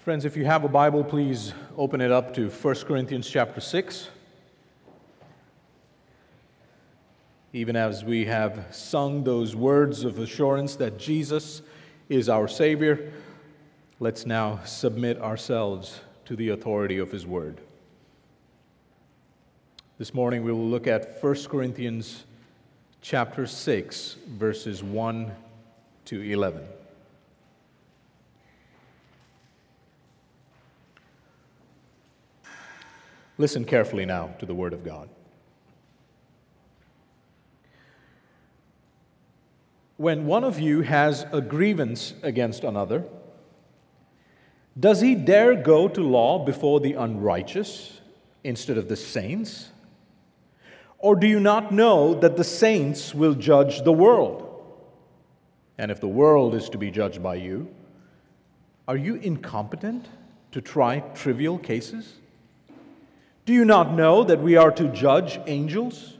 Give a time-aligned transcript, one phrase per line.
[0.00, 4.08] Friends, if you have a Bible, please open it up to 1 Corinthians chapter 6.
[7.52, 11.60] Even as we have sung those words of assurance that Jesus
[12.08, 13.12] is our Savior,
[13.98, 17.60] let's now submit ourselves to the authority of His Word.
[19.98, 22.24] This morning we will look at 1 Corinthians
[23.02, 25.30] chapter 6, verses 1
[26.06, 26.79] to 11.
[33.40, 35.08] Listen carefully now to the Word of God.
[39.96, 43.02] When one of you has a grievance against another,
[44.78, 48.02] does he dare go to law before the unrighteous
[48.44, 49.70] instead of the saints?
[50.98, 54.62] Or do you not know that the saints will judge the world?
[55.78, 57.74] And if the world is to be judged by you,
[58.86, 60.08] are you incompetent
[60.52, 62.19] to try trivial cases?
[63.50, 66.16] Do you not know that we are to judge angels?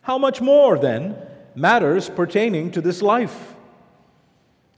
[0.00, 1.16] How much more, then,
[1.56, 3.56] matters pertaining to this life?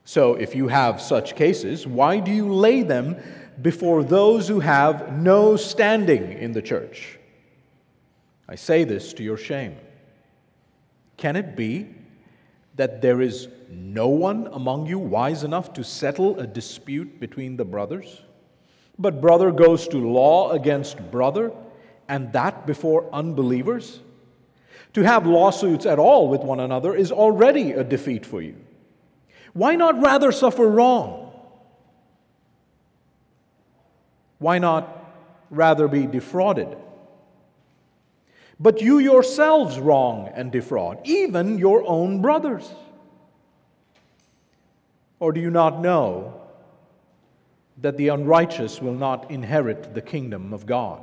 [0.06, 3.19] So, if you have such cases, why do you lay them
[3.61, 7.19] before those who have no standing in the church?
[8.48, 9.77] I say this to your shame.
[11.19, 11.87] Can it be
[12.77, 17.67] that there is no one among you wise enough to settle a dispute between the
[17.67, 18.23] brothers?
[18.98, 21.53] But brother goes to law against brother
[22.11, 24.00] and that before unbelievers?
[24.94, 28.56] To have lawsuits at all with one another is already a defeat for you.
[29.53, 31.33] Why not rather suffer wrong?
[34.38, 34.88] Why not
[35.50, 36.77] rather be defrauded?
[38.58, 42.69] But you yourselves wrong and defraud, even your own brothers.
[45.20, 46.41] Or do you not know
[47.78, 51.03] that the unrighteous will not inherit the kingdom of God?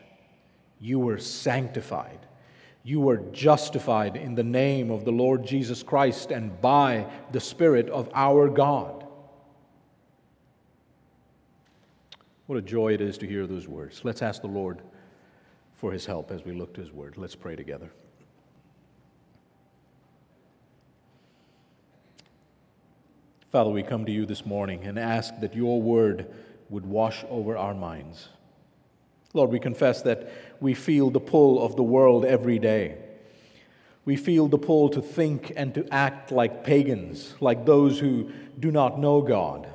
[0.81, 2.19] you were sanctified.
[2.83, 7.87] You were justified in the name of the Lord Jesus Christ and by the Spirit
[7.89, 9.05] of our God.
[12.47, 14.01] What a joy it is to hear those words.
[14.03, 14.81] Let's ask the Lord
[15.75, 17.15] for his help as we look to his word.
[17.15, 17.91] Let's pray together.
[23.51, 26.33] Father, we come to you this morning and ask that your word
[26.69, 28.29] would wash over our minds.
[29.33, 32.97] Lord, we confess that we feel the pull of the world every day.
[34.03, 38.71] We feel the pull to think and to act like pagans, like those who do
[38.71, 39.67] not know God.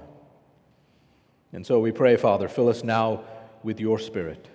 [1.53, 3.22] And so we pray, Father, fill us now
[3.62, 4.49] with your Spirit.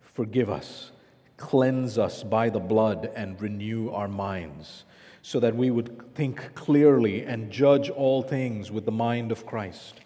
[0.00, 0.90] Forgive us,
[1.36, 4.84] cleanse us by the blood, and renew our minds
[5.22, 10.00] so that we would think clearly and judge all things with the mind of Christ.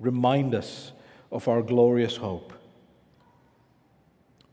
[0.00, 0.92] Remind us
[1.30, 2.53] of our glorious hope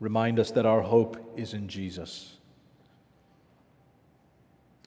[0.02, 2.32] Remind us that our hope is in Jesus.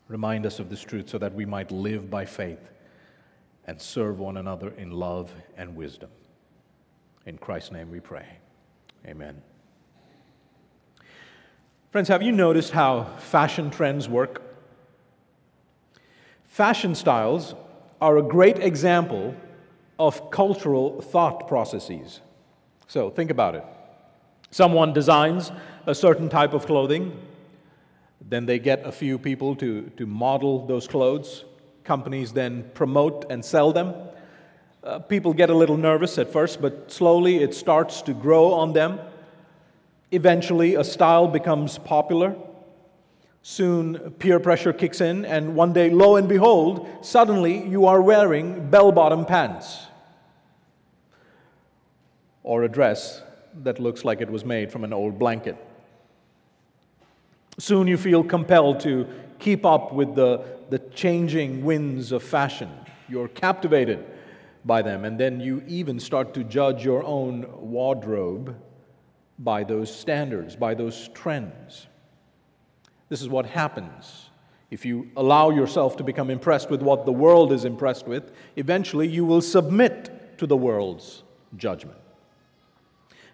[0.10, 2.60] Remind us of this truth so that we might live by faith
[3.66, 6.10] and serve one another in love and wisdom.
[7.26, 8.26] In Christ's name we pray.
[9.08, 9.42] Amen.
[11.92, 14.42] Friends, have you noticed how fashion trends work?
[16.44, 17.56] Fashion styles
[18.02, 19.34] are a great example
[19.98, 22.20] of cultural thought processes.
[22.88, 23.64] So think about it.
[24.56, 25.52] Someone designs
[25.86, 27.12] a certain type of clothing,
[28.22, 31.44] then they get a few people to, to model those clothes.
[31.84, 33.94] Companies then promote and sell them.
[34.82, 38.72] Uh, people get a little nervous at first, but slowly it starts to grow on
[38.72, 38.98] them.
[40.12, 42.34] Eventually, a style becomes popular.
[43.42, 48.70] Soon, peer pressure kicks in, and one day, lo and behold, suddenly you are wearing
[48.70, 49.88] bell bottom pants
[52.42, 53.22] or a dress
[53.64, 55.58] that looks like it was made from an old blanket.
[57.58, 59.08] Soon you feel compelled to
[59.40, 62.70] keep up with the, the changing winds of fashion.
[63.08, 64.06] You're captivated
[64.66, 68.56] by them, and then you even start to judge your own wardrobe
[69.40, 71.88] by those standards, by those trends.
[73.10, 74.30] This is what happens.
[74.72, 79.08] If you allow yourself to become impressed with what the world is impressed with, eventually
[79.08, 81.24] you will submit to the world's
[81.56, 82.00] judgment.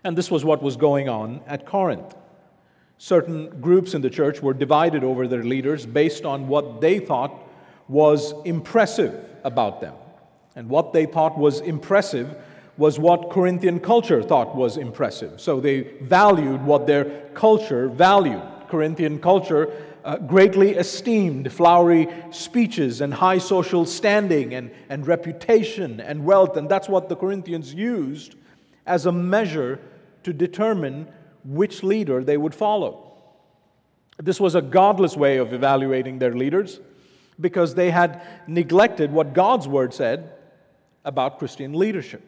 [0.04, 2.16] And this was what was going on at Corinth.
[2.98, 7.34] Certain groups in the church were divided over their leaders based on what they thought
[7.88, 9.96] was impressive about them.
[10.56, 12.36] And what they thought was impressive
[12.78, 15.40] was what Corinthian culture thought was impressive.
[15.40, 18.42] So they valued what their culture valued.
[18.70, 19.72] Corinthian culture
[20.04, 26.70] uh, greatly esteemed flowery speeches and high social standing and, and reputation and wealth, and
[26.70, 28.36] that's what the Corinthians used
[28.86, 29.80] as a measure
[30.24, 31.08] to determine
[31.44, 33.14] which leader they would follow.
[34.18, 36.80] This was a godless way of evaluating their leaders
[37.40, 40.34] because they had neglected what God's word said
[41.04, 42.24] about Christian leadership.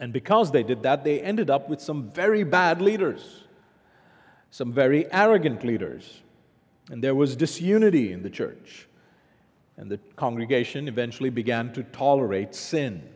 [0.00, 3.44] And because they did that, they ended up with some very bad leaders,
[4.50, 6.22] some very arrogant leaders.
[6.90, 8.88] And there was disunity in the church.
[9.76, 13.08] And the congregation eventually began to tolerate sin.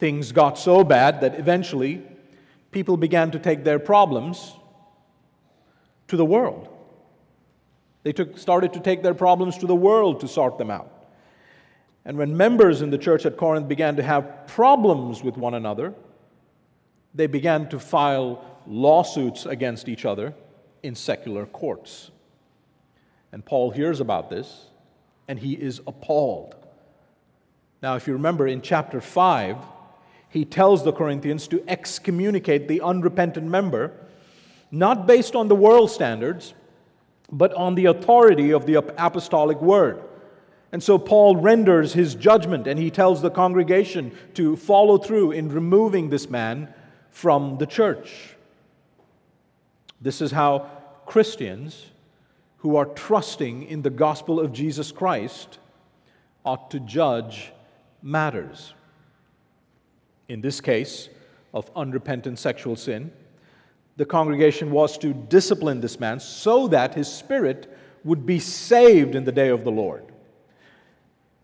[0.00, 2.02] Things got so bad that eventually
[2.72, 4.54] people began to take their problems
[6.08, 6.68] to the world.
[8.02, 10.90] They took, started to take their problems to the world to sort them out.
[12.06, 15.92] And when members in the church at Corinth began to have problems with one another,
[17.14, 20.32] they began to file lawsuits against each other
[20.82, 22.10] in secular courts.
[23.32, 24.68] And Paul hears about this,
[25.28, 26.54] and he is appalled.
[27.82, 29.58] Now, if you remember in chapter 5,
[30.30, 33.92] he tells the Corinthians to excommunicate the unrepentant member,
[34.70, 36.54] not based on the world standards,
[37.30, 40.02] but on the authority of the apostolic word.
[40.72, 45.48] And so Paul renders his judgment and he tells the congregation to follow through in
[45.48, 46.72] removing this man
[47.10, 48.36] from the church.
[50.00, 50.70] This is how
[51.06, 51.86] Christians
[52.58, 55.58] who are trusting in the gospel of Jesus Christ
[56.44, 57.52] ought to judge
[58.00, 58.74] matters
[60.30, 61.08] in this case
[61.52, 63.10] of unrepentant sexual sin,
[63.96, 69.24] the congregation was to discipline this man so that his spirit would be saved in
[69.24, 70.04] the day of the Lord.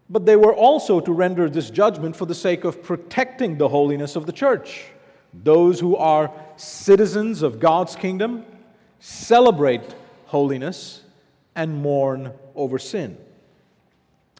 [0.08, 4.14] But they were also to render this judgment for the sake of protecting the holiness
[4.14, 4.84] of the church.
[5.34, 8.46] Those who are citizens of God's kingdom
[9.00, 9.96] celebrate
[10.26, 11.02] holiness
[11.56, 13.18] and mourn over sin.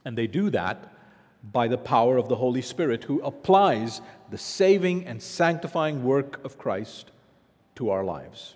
[0.05, 0.93] And they do that
[1.53, 6.59] by the power of the Holy Spirit, who applies the saving and sanctifying work of
[6.59, 7.11] Christ
[7.77, 8.55] to our lives.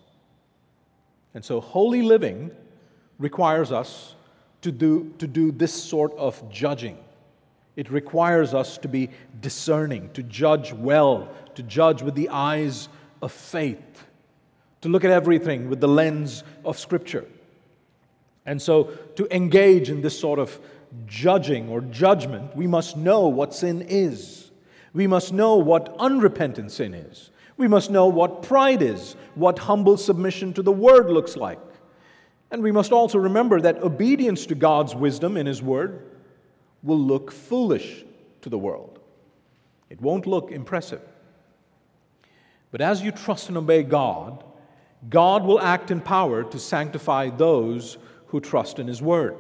[1.35, 2.51] And so, holy living
[3.19, 4.15] requires us
[4.63, 6.99] to do, to do this sort of judging.
[7.77, 12.89] It requires us to be discerning, to judge well, to judge with the eyes
[13.23, 14.07] of faith,
[14.81, 17.27] to look at everything with the lens of Scripture.
[18.45, 18.85] And so,
[19.17, 20.59] to engage in this sort of
[21.07, 24.50] judging or judgment, we must know what sin is.
[24.93, 27.31] We must know what unrepentant sin is.
[27.57, 31.59] We must know what pride is, what humble submission to the word looks like.
[32.51, 36.07] And we must also remember that obedience to God's wisdom in His word
[36.83, 38.05] will look foolish
[38.43, 38.99] to the world.
[39.91, 41.03] It won't look impressive.
[42.71, 44.45] But as you trust and obey God,
[45.09, 47.99] God will act in power to sanctify those
[48.29, 49.37] who trust in His word.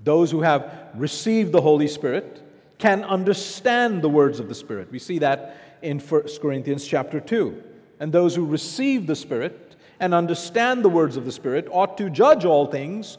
[0.00, 2.42] Those who have received the Holy Spirit
[2.78, 4.90] can understand the words of the Spirit.
[4.90, 7.62] We see that in 1 Corinthians chapter 2.
[8.00, 12.10] And those who receive the Spirit and understand the words of the Spirit ought to
[12.10, 13.18] judge all things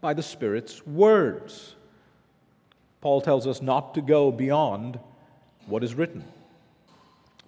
[0.00, 1.74] by the Spirit's words.
[3.00, 4.98] Paul tells us not to go beyond
[5.66, 6.24] what is written.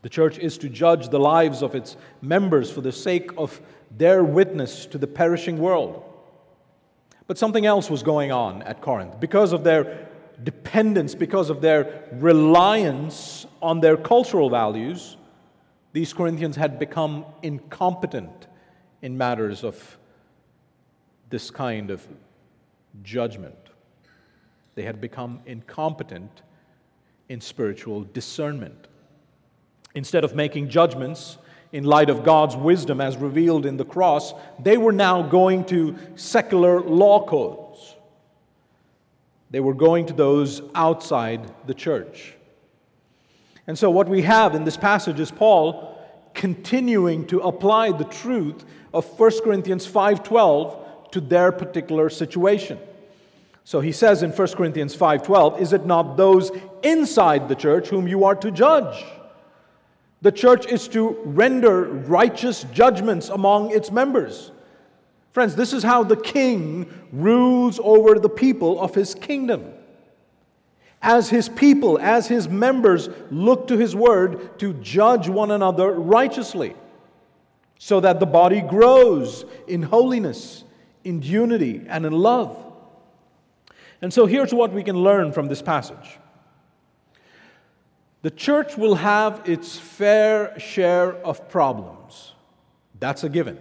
[0.02, 3.60] The church is to judge the lives of its members for the sake of
[3.90, 6.02] their witness to the perishing world.
[7.26, 9.18] But something else was going on at Corinth.
[9.18, 10.08] Because of their
[10.42, 15.16] dependence, because of their reliance on their cultural values,
[15.92, 18.48] these Corinthians had become incompetent
[19.02, 19.98] in matters of
[21.30, 22.06] this kind of
[23.02, 23.54] judgment.
[24.74, 26.42] They had become incompetent
[27.28, 28.88] in spiritual discernment.
[29.94, 31.38] Instead of making judgments
[31.72, 35.96] in light of God's wisdom as revealed in the cross, they were now going to
[36.16, 37.63] secular law codes.
[39.54, 42.34] They were going to those outside the church.
[43.68, 45.96] And so, what we have in this passage is Paul
[46.34, 50.76] continuing to apply the truth of 1 Corinthians 5:12
[51.12, 52.80] to their particular situation.
[53.62, 56.50] So he says in 1 Corinthians 5:12, "Is it not those
[56.82, 59.04] inside the church whom you are to judge?"
[60.20, 64.50] The church is to render righteous judgments among its members.
[65.34, 69.72] Friends, this is how the king rules over the people of his kingdom.
[71.02, 76.74] as his people, as his members, look to his word to judge one another righteously,
[77.78, 80.64] so that the body grows in holiness,
[81.02, 82.56] in unity, and in love.
[84.00, 86.18] And so here's what we can learn from this passage
[88.22, 92.32] the church will have its fair share of problems.
[92.98, 93.58] That's a given.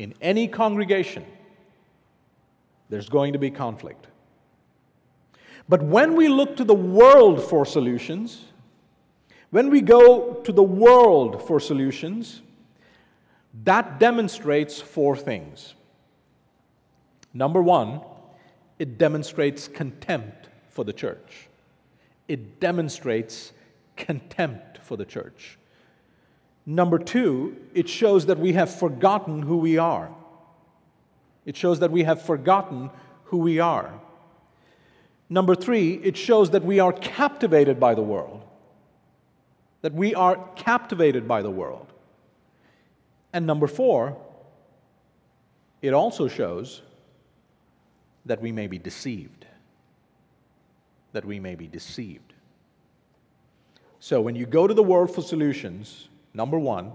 [0.00, 1.26] In any congregation,
[2.88, 4.06] there's going to be conflict.
[5.68, 8.46] But when we look to the world for solutions,
[9.50, 12.40] when we go to the world for solutions,
[13.64, 15.74] that demonstrates four things.
[17.34, 18.00] Number one,
[18.78, 21.50] it demonstrates contempt for the church.
[22.26, 23.52] It demonstrates
[23.96, 25.58] contempt for the church.
[26.66, 30.10] Number two, it shows that we have forgotten who we are.
[31.46, 32.90] It shows that we have forgotten
[33.24, 33.92] who we are.
[35.28, 38.42] Number three, it shows that we are captivated by the world.
[39.82, 41.86] That we are captivated by the world.
[43.32, 44.16] And number four,
[45.80, 46.82] it also shows
[48.26, 49.46] that we may be deceived.
[51.12, 52.34] That we may be deceived.
[53.98, 56.92] So when you go to the world for solutions, number one,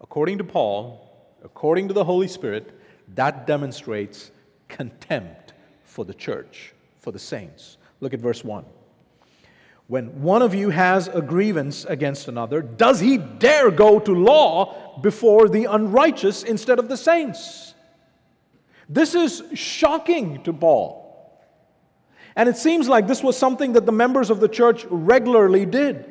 [0.00, 1.08] according to Paul,
[1.44, 2.78] according to the Holy Spirit,
[3.14, 4.30] that demonstrates
[4.68, 5.54] contempt
[5.84, 7.78] for the church for the saints.
[8.00, 8.64] Look at verse 1.
[9.86, 15.00] When one of you has a grievance against another, does he dare go to law
[15.00, 17.74] before the unrighteous instead of the saints?
[18.88, 21.06] This is shocking to Paul.
[22.36, 26.04] And it seems like this was something that the members of the church regularly did.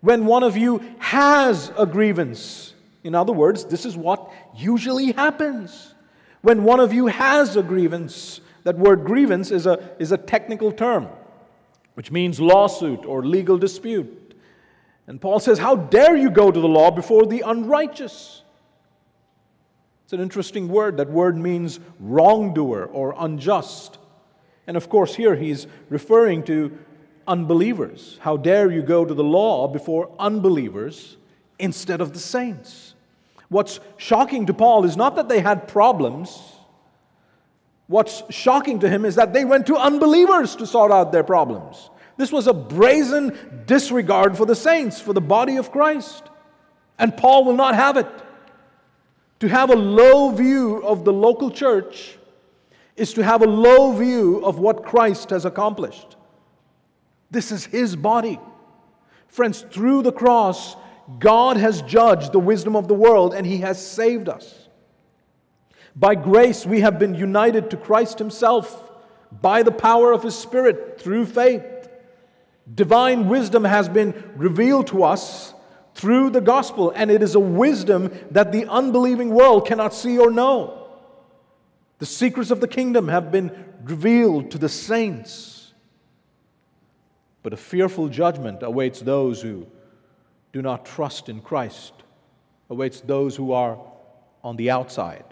[0.00, 5.94] When one of you has a grievance, in other words, this is what usually happens.
[6.42, 10.72] When one of you has a grievance, that word grievance is a, is a technical
[10.72, 11.08] term,
[11.94, 14.34] which means lawsuit or legal dispute.
[15.06, 18.42] And Paul says, How dare you go to the law before the unrighteous?
[20.04, 20.96] It's an interesting word.
[20.96, 23.98] That word means wrongdoer or unjust.
[24.66, 26.76] And of course, here he's referring to
[27.30, 28.18] unbelievers.
[28.20, 31.16] How dare you go to the law before unbelievers
[31.58, 32.94] instead of the saints?
[33.48, 36.50] What's shocking to Paul is not that they had problems
[37.90, 41.90] What's shocking to him is that they went to unbelievers to sort out their problems.
[42.16, 46.22] This was a brazen disregard for the saints, for the body of Christ.
[47.00, 48.06] And Paul will not have it.
[49.40, 52.16] To have a low view of the local church
[52.94, 56.14] is to have a low view of what Christ has accomplished.
[57.30, 58.40] This is his body.
[59.28, 60.76] Friends, through the cross,
[61.18, 64.68] God has judged the wisdom of the world and he has saved us.
[65.94, 68.90] By grace, we have been united to Christ Himself
[69.42, 71.62] by the power of His Spirit through faith.
[72.72, 75.52] Divine wisdom has been revealed to us
[75.94, 80.30] through the gospel, and it is a wisdom that the unbelieving world cannot see or
[80.30, 80.88] know.
[81.98, 83.50] The secrets of the kingdom have been
[83.82, 85.59] revealed to the saints.
[87.42, 89.66] But a fearful judgment awaits those who
[90.52, 91.92] do not trust in Christ,
[92.68, 93.78] awaits those who are
[94.42, 95.24] on the outside.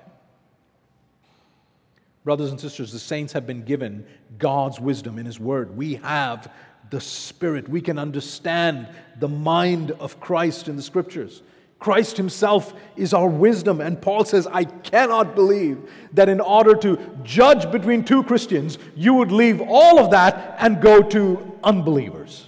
[2.24, 4.06] Brothers and sisters, the saints have been given
[4.38, 5.76] God's wisdom in His Word.
[5.76, 6.52] We have
[6.90, 7.68] the Spirit.
[7.68, 8.88] We can understand
[9.18, 11.42] the mind of Christ in the Scriptures.
[11.78, 13.80] Christ Himself is our wisdom.
[13.80, 19.14] And Paul says, I cannot believe that in order to judge between two Christians, you
[19.14, 22.46] would leave all of that and go to unbelievers.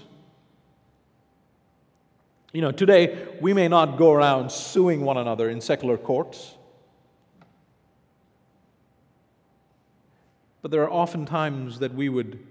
[2.52, 6.56] You know, today we may not go around suing one another in secular courts.
[10.62, 12.44] But there are often times that we would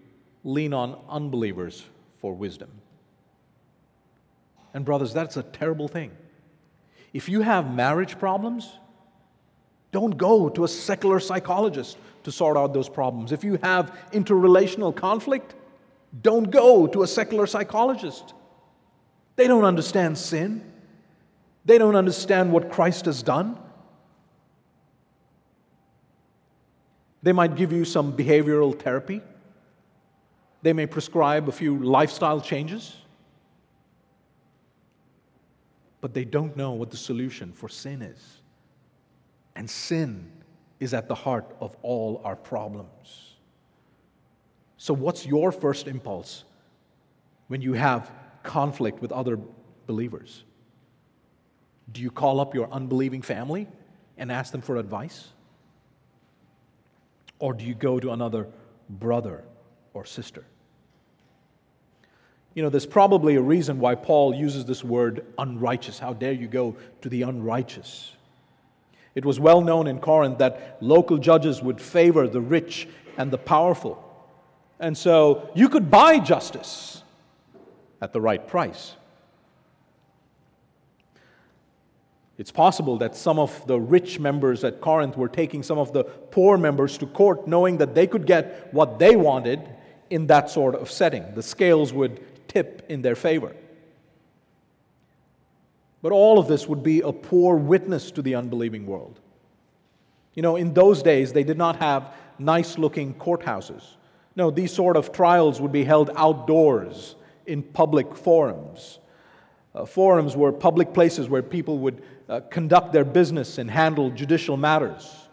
[0.45, 1.83] lean on unbelievers
[2.21, 2.69] for wisdom.
[4.73, 6.11] And, brothers, that's a terrible thing.
[7.13, 8.71] If you have marriage problems,
[9.91, 13.31] don't go to a secular psychologist to sort out those problems.
[13.31, 15.55] If you have interrelational conflict,
[16.21, 18.33] don't go to a secular psychologist.
[19.35, 20.63] They don't understand sin,
[21.65, 23.57] they don't understand what Christ has done.
[27.21, 29.21] They might give you some behavioral therapy.
[30.61, 32.95] They may prescribe a few lifestyle changes.
[36.01, 38.41] But they don't know what the solution for sin is.
[39.55, 40.31] And sin
[40.79, 43.35] is at the heart of all our problems.
[44.77, 46.45] So, what's your first impulse
[47.47, 48.11] when you have
[48.43, 49.37] conflict with other
[49.87, 50.43] believers?
[51.91, 53.67] Do you call up your unbelieving family
[54.17, 55.27] and ask them for advice?
[57.39, 58.47] Or do you go to another
[58.89, 59.43] brother
[59.93, 60.45] or sister?
[62.59, 65.97] You know, there's probably a reason why Paul uses this word unrighteous.
[65.97, 68.11] How dare you go to the unrighteous?
[69.15, 73.37] It was well known in Corinth that local judges would favor the rich and the
[73.37, 74.03] powerful.
[74.77, 77.01] And so you could buy justice
[78.01, 78.93] at the right price.
[82.37, 86.03] It's possible that some of the rich members at Corinth were taking some of the
[86.03, 89.61] poor members to court, knowing that they could get what they wanted
[90.09, 91.23] in that sort of setting.
[91.35, 93.55] The scales would tip in their favor.
[96.01, 99.19] But all of this would be a poor witness to the unbelieving world.
[100.33, 103.83] You know, in those days, they did not have nice looking courthouses.
[104.35, 107.15] No, these sort of trials would be held outdoors
[107.45, 108.99] in public forums.
[109.75, 114.55] Uh, forums were public places where people would uh, conduct their business and handle judicial
[114.55, 115.27] matters.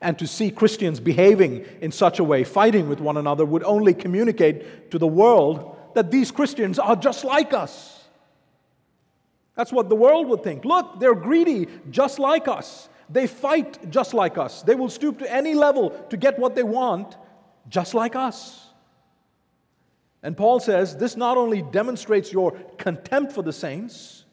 [0.00, 3.94] And to see Christians behaving in such a way, fighting with one another, would only
[3.94, 8.04] communicate to the world that these Christians are just like us.
[9.54, 10.66] That's what the world would think.
[10.66, 12.90] Look, they're greedy just like us.
[13.08, 14.62] They fight just like us.
[14.62, 17.16] They will stoop to any level to get what they want
[17.70, 18.66] just like us.
[20.22, 24.26] And Paul says this not only demonstrates your contempt for the saints,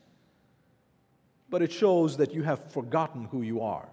[1.49, 3.87] but it shows that you have forgotten who you are.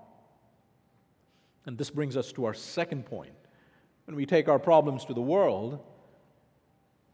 [1.67, 3.35] And this brings us to our second point.
[4.07, 5.79] When we take our problems to the world,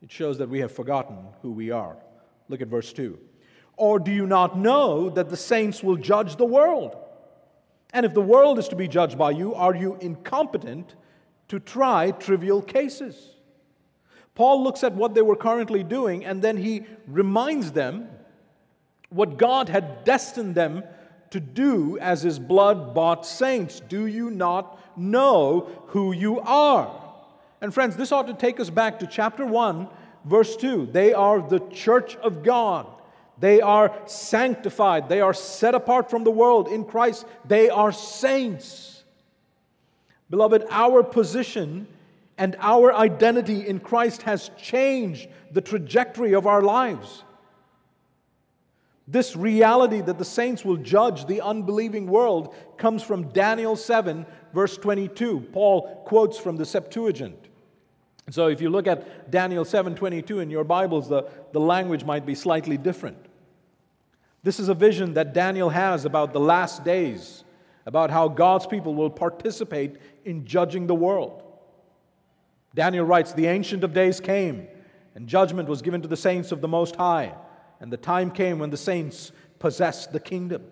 [0.06, 1.96] it shows that we have forgotten who we are.
[2.48, 3.18] Look at verse 2.
[3.76, 6.94] Or do you not know that the saints will judge the world?
[7.92, 10.94] And if the world is to be judged by you, are you incompetent
[11.48, 13.30] to try trivial cases?
[14.36, 18.08] Paul looks at what they were currently doing and then he reminds them
[19.08, 20.84] what God had destined them
[21.30, 23.80] to do as his blood bought saints.
[23.80, 27.02] Do you not know who you are?
[27.60, 29.88] And friends, this ought to take us back to chapter 1,
[30.26, 30.90] verse 2.
[30.92, 32.86] They are the church of God.
[33.38, 35.08] They are sanctified.
[35.08, 37.26] They are set apart from the world in Christ.
[37.44, 39.04] They are saints.
[40.30, 41.86] Beloved, our position
[42.38, 47.22] and our identity in Christ has changed the trajectory of our lives.
[49.08, 54.76] This reality that the saints will judge the unbelieving world comes from Daniel 7, verse
[54.76, 55.40] 22.
[55.52, 57.38] Paul quotes from the Septuagint.
[58.30, 62.26] So if you look at Daniel 7 22 in your Bibles, the, the language might
[62.26, 63.18] be slightly different.
[64.42, 67.44] This is a vision that Daniel has about the last days,
[67.84, 71.42] about how God's people will participate in judging the world.
[72.74, 74.68] Daniel writes The Ancient of Days came,
[75.14, 77.32] and judgment was given to the saints of the Most High
[77.80, 80.62] and the time came when the saints possessed the kingdom.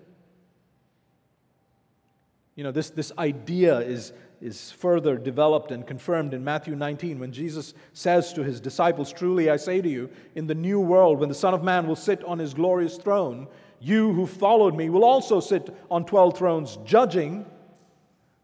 [2.54, 7.32] You know, this, this idea is, is further developed and confirmed in Matthew 19 when
[7.32, 11.28] Jesus says to his disciples, Truly I say to you, in the new world, when
[11.28, 13.48] the Son of Man will sit on his glorious throne,
[13.80, 17.46] you who followed me will also sit on 12 thrones, judging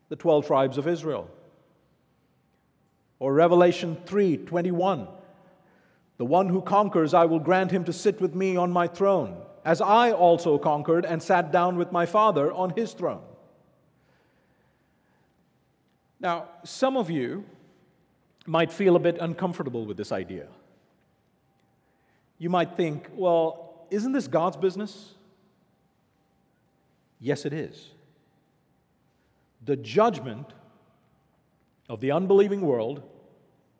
[0.08, 1.30] the 12 tribes of Israel.
[3.18, 5.08] Or Revelation 3 21.
[6.18, 9.40] The one who conquers, I will grant him to sit with me on my throne,
[9.64, 13.22] as I also conquered and sat down with my Father on his throne.
[16.20, 17.44] Now, some of you
[18.46, 20.46] might feel a bit uncomfortable with this idea.
[22.38, 25.14] You might think, well, isn't this God's business?
[27.20, 27.90] Yes, it is.
[29.64, 30.46] The judgment
[31.88, 33.02] of the unbelieving world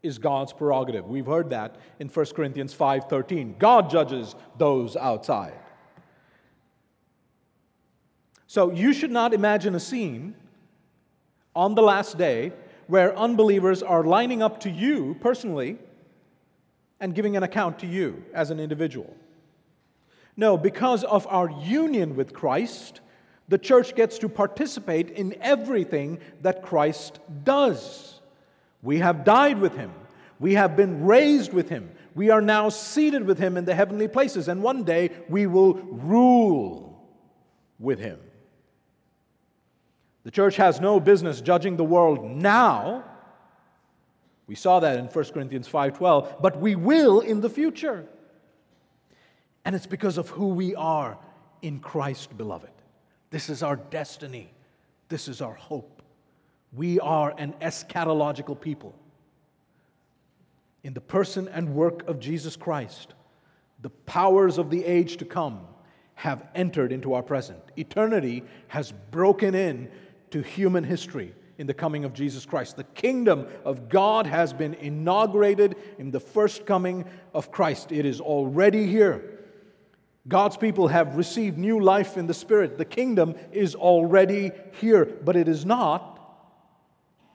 [0.03, 1.07] is God's prerogative.
[1.07, 3.59] We've heard that in 1 Corinthians 5:13.
[3.59, 5.55] God judges those outside.
[8.47, 10.35] So you should not imagine a scene
[11.55, 12.53] on the last day
[12.87, 15.79] where unbelievers are lining up to you personally
[17.01, 19.15] and giving an account to you as an individual.
[20.37, 23.01] No, because of our union with Christ,
[23.49, 28.21] the church gets to participate in everything that Christ does.
[28.83, 29.93] We have died with him.
[30.39, 31.91] We have been raised with him.
[32.15, 35.75] We are now seated with him in the heavenly places, and one day we will
[35.75, 37.07] rule
[37.79, 38.19] with him.
[40.25, 43.05] The church has no business judging the world now.
[44.47, 48.07] We saw that in 1 Corinthians 5:12, but we will in the future.
[49.65, 51.19] And it's because of who we are
[51.63, 52.71] in Christ, beloved.
[53.31, 54.53] This is our destiny.
[55.09, 56.03] This is our hope.
[56.73, 58.95] We are an eschatological people.
[60.83, 63.15] In the person and work of Jesus Christ,
[63.83, 65.67] the powers of the age to come
[66.15, 67.61] have entered into our present.
[67.77, 69.91] Eternity has broken in
[70.31, 72.77] to human history in the coming of Jesus Christ.
[72.77, 77.93] The kingdom of God has been inaugurated in the first coming of Christ.
[77.93, 79.23] It is already here.
[80.27, 82.79] God's people have received new life in the Spirit.
[82.79, 86.19] The kingdom is already here, but it is not,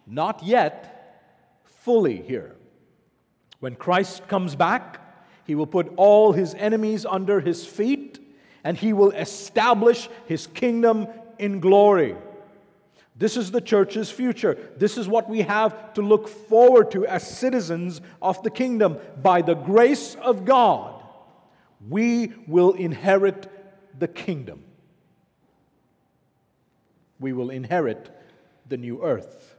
[0.07, 2.55] not yet, fully here.
[3.59, 5.01] When Christ comes back,
[5.45, 8.19] he will put all his enemies under his feet
[8.63, 12.15] and he will establish his kingdom in glory.
[13.17, 14.57] This is the church's future.
[14.77, 18.97] This is what we have to look forward to as citizens of the kingdom.
[19.21, 21.01] By the grace of God,
[21.87, 23.49] we will inherit
[23.97, 24.63] the kingdom.
[27.19, 28.09] We will inherit
[28.67, 29.55] the new earth.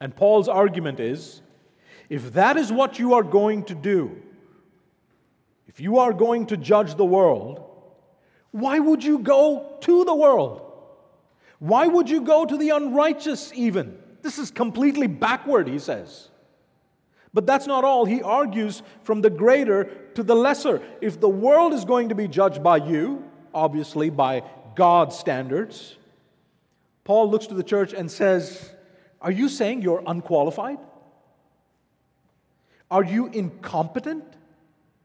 [0.00, 1.42] And Paul's argument is
[2.08, 4.22] if that is what you are going to do,
[5.66, 7.64] if you are going to judge the world,
[8.52, 10.63] why would you go to the world?
[11.64, 13.96] Why would you go to the unrighteous even?
[14.20, 16.28] This is completely backward, he says.
[17.32, 18.04] But that's not all.
[18.04, 20.82] He argues from the greater to the lesser.
[21.00, 23.24] If the world is going to be judged by you,
[23.54, 24.42] obviously by
[24.74, 25.96] God's standards,
[27.02, 28.70] Paul looks to the church and says,
[29.22, 30.76] Are you saying you're unqualified?
[32.90, 34.24] Are you incompetent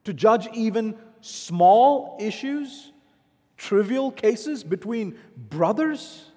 [0.04, 2.92] to judge even small issues,
[3.56, 6.29] trivial cases between brothers?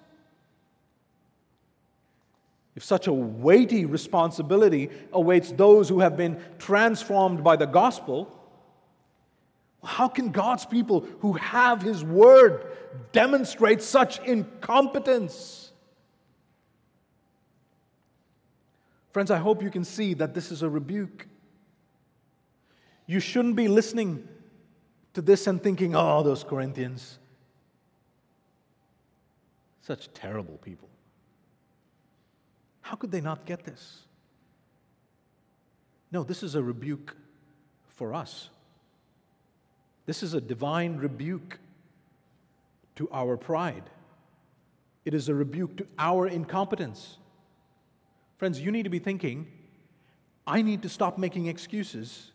[2.75, 8.31] If such a weighty responsibility awaits those who have been transformed by the gospel,
[9.83, 12.65] how can God's people who have His word
[13.11, 15.71] demonstrate such incompetence?
[19.11, 21.27] Friends, I hope you can see that this is a rebuke.
[23.05, 24.27] You shouldn't be listening
[25.13, 27.19] to this and thinking, oh, those Corinthians,
[29.81, 30.89] such terrible people.
[32.83, 34.01] How could they not get this?
[36.11, 37.15] No, this is a rebuke
[37.95, 38.49] for us.
[40.05, 41.59] This is a divine rebuke
[42.97, 43.83] to our pride.
[45.05, 47.17] It is a rebuke to our incompetence.
[48.37, 49.47] Friends, you need to be thinking,
[50.45, 52.31] I need to stop making excuses.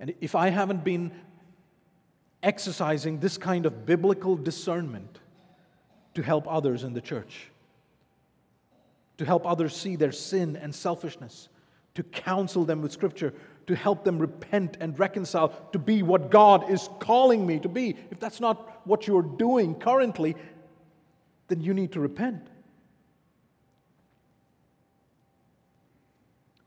[0.00, 1.12] And if I haven't been
[2.42, 5.20] exercising this kind of biblical discernment
[6.14, 7.50] to help others in the church,
[9.18, 11.48] to help others see their sin and selfishness,
[11.94, 13.32] to counsel them with Scripture,
[13.66, 17.96] to help them repent and reconcile, to be what God is calling me to be.
[18.10, 20.36] If that's not what you're doing currently,
[21.48, 22.46] then you need to repent.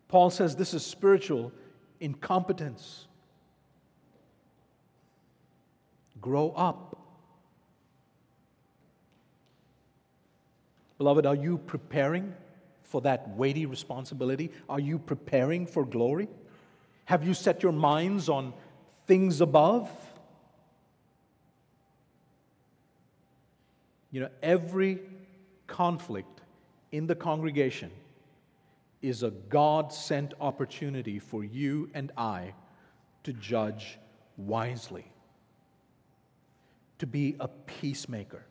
[0.07, 1.51] Paul says this is spiritual
[1.99, 3.05] incompetence.
[6.19, 6.98] Grow up.
[10.99, 12.35] Beloved, are you preparing
[12.83, 14.51] for that weighty responsibility?
[14.67, 16.27] Are you preparing for glory?
[17.05, 18.53] Have you set your minds on
[19.07, 19.89] things above?
[24.11, 24.99] You know, every
[25.67, 26.41] conflict
[26.91, 27.91] in the congregation
[29.01, 32.53] is a God sent opportunity for you and I
[33.23, 33.97] to judge
[34.35, 35.05] wisely,
[36.97, 38.43] to be a peacemaker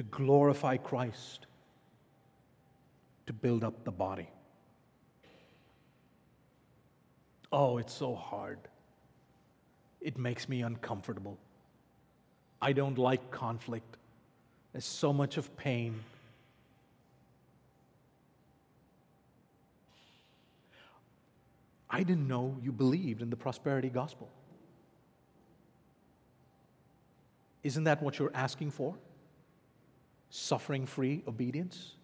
[0.00, 1.44] to glorify Christ,
[3.26, 4.30] to build up the body.
[7.52, 8.56] Oh, it's so hard.
[10.00, 11.36] It makes me uncomfortable.
[12.62, 13.98] I don't like conflict.
[14.72, 16.00] There's so much of pain.
[21.90, 24.30] I didn't know you believed in the prosperity gospel.
[27.62, 28.94] Isn't that what you're asking for?
[30.30, 31.96] Suffering free obedience?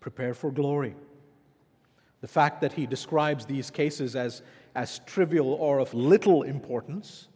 [0.00, 0.94] Prepare for glory.
[2.20, 4.42] The fact that he describes these cases as,
[4.74, 7.28] as trivial or of little importance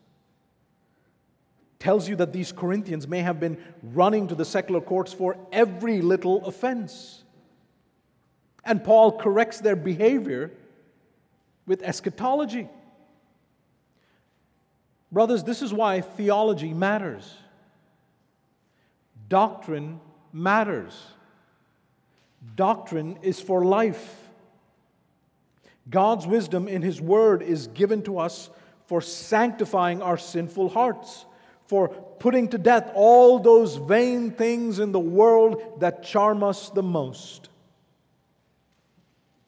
[1.81, 6.01] tells you that these Corinthians may have been running to the secular courts for every
[6.01, 7.25] little offense.
[8.65, 10.53] And Paul corrects their behavior
[11.67, 12.69] with eschatology.
[15.13, 17.35] Brothers, this is why theology matters.
[19.29, 20.01] Doctrine
[20.33, 20.99] matters.
[22.57, 24.17] Doctrine is for life.
[25.89, 28.51] God's wisdom in His Word is given to us
[28.87, 31.25] for sanctifying our sinful hearts,
[31.67, 36.83] for putting to death all those vain things in the world that charm us the
[36.83, 37.50] most.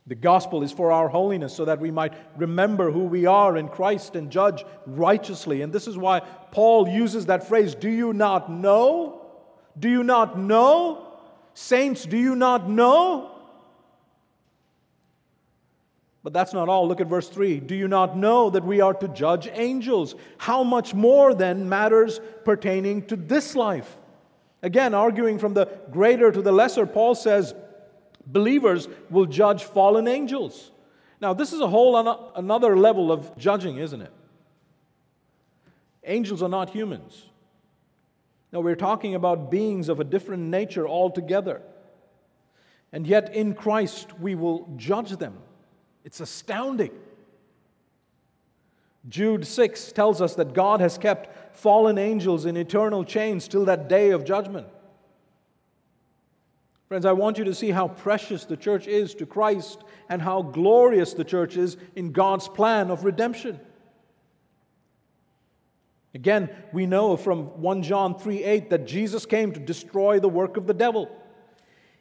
[0.06, 3.68] The gospel is for our holiness so that we might remember who we are in
[3.68, 5.62] Christ and judge righteously.
[5.62, 9.20] And this is why Paul uses that phrase Do you not know?
[9.78, 11.06] Do you not know?
[11.54, 13.30] Saints, do you not know?
[16.24, 16.86] But that's not all.
[16.86, 17.60] Look at verse 3.
[17.60, 20.14] Do you not know that we are to judge angels?
[20.38, 23.96] How much more then matters pertaining to this life?
[24.62, 27.54] Again, arguing from the greater to the lesser, Paul says
[28.26, 30.70] believers will judge fallen angels.
[31.20, 34.12] Now, this is a whole another level of judging, isn't it?
[36.04, 37.26] Angels are not humans.
[38.52, 41.62] No, we're talking about beings of a different nature altogether.
[42.92, 45.38] And yet, in Christ, we will judge them.
[46.04, 46.90] It's astounding.
[49.08, 53.88] Jude 6 tells us that God has kept fallen angels in eternal chains till that
[53.88, 54.66] day of judgment.
[56.92, 60.42] Friends, I want you to see how precious the church is to Christ and how
[60.42, 63.58] glorious the church is in God's plan of redemption.
[66.12, 70.58] Again, we know from 1 John 3 8 that Jesus came to destroy the work
[70.58, 71.10] of the devil.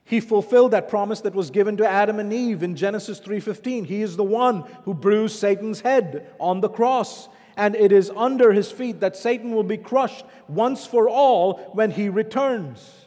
[0.04, 3.86] He fulfilled that promise that was given to Adam and Eve in Genesis 3:15.
[3.86, 8.51] He is the one who bruised Satan's head on the cross, and it is under
[8.51, 13.01] his feet that Satan will be crushed once for all when he returns.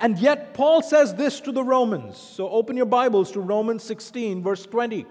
[0.00, 2.16] And yet, Paul says this to the Romans.
[2.16, 5.06] So open your Bibles to Romans 16, verse 20.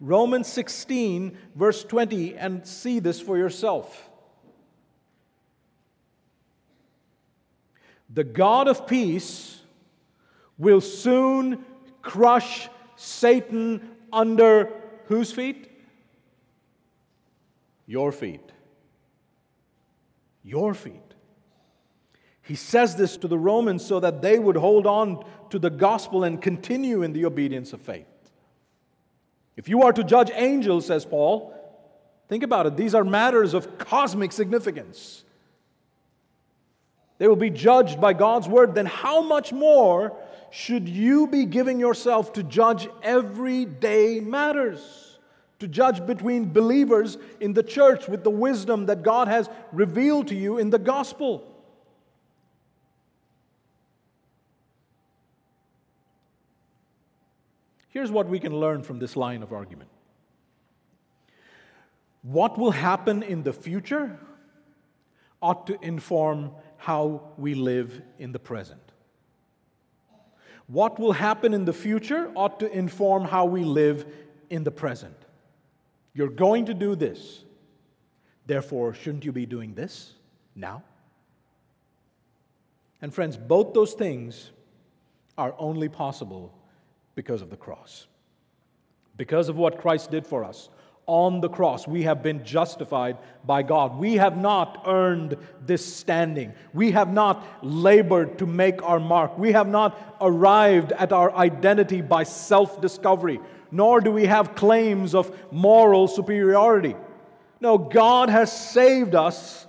[0.00, 4.10] Romans 16, verse 20, and see this for yourself.
[8.12, 9.60] The God of peace
[10.58, 11.64] will soon
[12.02, 14.72] crush Satan under
[15.06, 15.70] whose feet?
[17.86, 18.50] Your feet.
[20.42, 21.09] Your feet.
[22.50, 26.24] He says this to the Romans so that they would hold on to the gospel
[26.24, 28.08] and continue in the obedience of faith.
[29.56, 31.54] If you are to judge angels, says Paul,
[32.28, 32.76] think about it.
[32.76, 35.22] These are matters of cosmic significance.
[37.18, 38.74] They will be judged by God's word.
[38.74, 40.16] Then, how much more
[40.50, 45.18] should you be giving yourself to judge everyday matters?
[45.60, 50.34] To judge between believers in the church with the wisdom that God has revealed to
[50.34, 51.46] you in the gospel.
[57.90, 59.90] Here's what we can learn from this line of argument
[62.22, 64.18] what will happen in the future
[65.40, 68.80] ought to inform how we live in the present.
[70.66, 74.06] What will happen in the future ought to inform how we live
[74.50, 75.16] in the present.
[76.12, 77.44] You're going to do this.
[78.46, 80.12] Therefore, shouldn't you be doing this
[80.54, 80.82] now?
[83.00, 84.50] And, friends, both those things
[85.38, 86.52] are only possible
[87.14, 88.06] because of the cross.
[89.16, 90.68] Because of what Christ did for us
[91.06, 93.98] on the cross, we have been justified by God.
[93.98, 96.52] We have not earned this standing.
[96.72, 99.36] We have not labored to make our mark.
[99.36, 103.40] We have not arrived at our identity by self discovery,
[103.72, 106.94] nor do we have claims of moral superiority.
[107.60, 109.66] No, God has saved us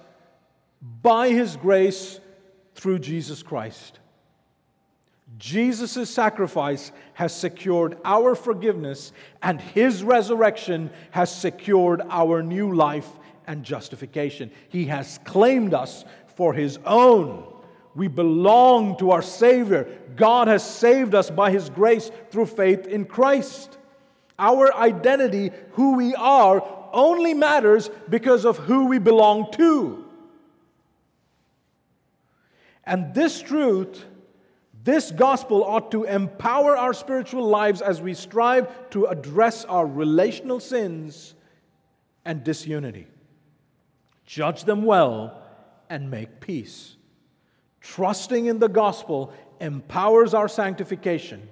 [1.01, 2.19] by His grace
[2.75, 3.99] through Jesus Christ.
[5.38, 13.10] Jesus' sacrifice has secured our forgiveness, and his resurrection has secured our new life
[13.48, 14.52] and justification.
[14.70, 17.46] He has claimed us for his own.
[17.96, 19.88] We belong to our Savior.
[20.15, 23.78] God has saved us by his grace through faith in Christ.
[24.39, 26.63] Our identity, who we are,
[26.94, 30.06] only matters because of who we belong to.
[32.86, 34.06] And this truth
[34.84, 40.60] this gospel ought to empower our spiritual lives as we strive to address our relational
[40.60, 41.36] sins
[42.26, 43.08] and disunity.
[44.26, 45.41] Judge them well
[45.89, 46.96] and make peace.
[47.82, 51.48] Trusting in the gospel empowers our sanctification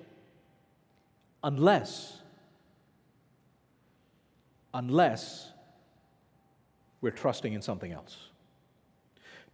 [1.44, 2.16] unless
[4.74, 5.52] unless
[7.02, 8.29] we're trusting in something else.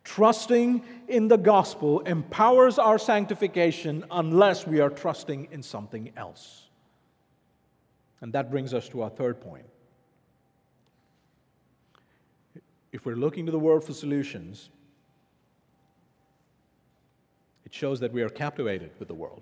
[0.06, 6.70] Trusting in the gospel empowers our sanctification unless we are trusting in something else.
[8.22, 9.66] And that brings us to our third point.
[12.92, 14.70] If we're looking to the world for solutions,
[17.66, 19.42] it shows that we are captivated with the world.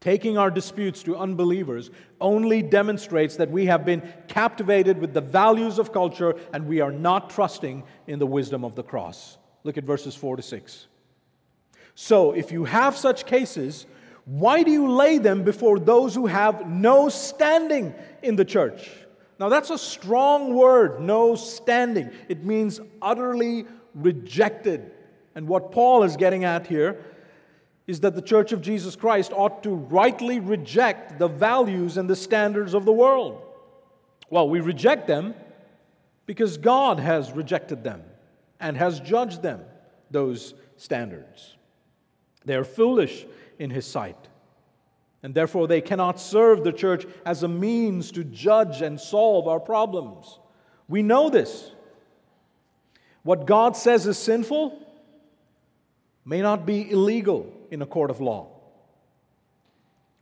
[0.00, 5.78] Taking our disputes to unbelievers only demonstrates that we have been captivated with the values
[5.78, 9.38] of culture and we are not trusting in the wisdom of the cross.
[9.64, 10.86] Look at verses 4 to 6.
[11.96, 13.86] So, if you have such cases,
[14.28, 18.90] Why do you lay them before those who have no standing in the church?
[19.40, 22.10] Now, that's a strong word, no standing.
[22.28, 24.92] It means utterly rejected.
[25.34, 27.02] And what Paul is getting at here
[27.88, 32.14] is that the church of Jesus Christ ought to rightly reject the values and the
[32.14, 33.42] standards of the world.
[34.28, 35.34] Well, we reject them
[36.26, 38.02] because God has rejected them
[38.60, 39.62] and has judged them,
[40.10, 41.56] those standards.
[42.44, 43.24] They are foolish
[43.58, 44.28] in His sight.
[45.22, 49.58] And therefore, they cannot serve the church as a means to judge and solve our
[49.58, 50.38] problems.
[50.88, 51.72] We know this.
[53.22, 54.78] What God says is sinful
[56.28, 58.48] may not be illegal in a court of law.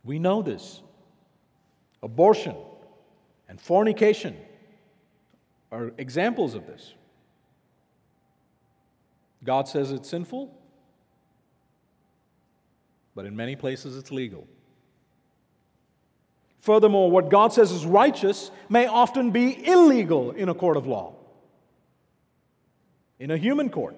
[0.05, 0.81] We know this.
[2.01, 2.55] Abortion
[3.49, 4.37] and fornication
[5.69, 6.93] are examples of this.
[9.43, 10.57] God says it's sinful,
[13.13, 14.47] but in many places it's legal.
[16.61, 21.15] Furthermore, what God says is righteous may often be illegal in a court of law,
[23.19, 23.97] in a human court.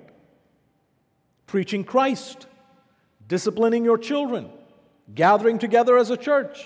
[1.49, 2.45] Preaching Christ,
[3.27, 4.51] disciplining your children,
[5.15, 6.63] gathering together as a church.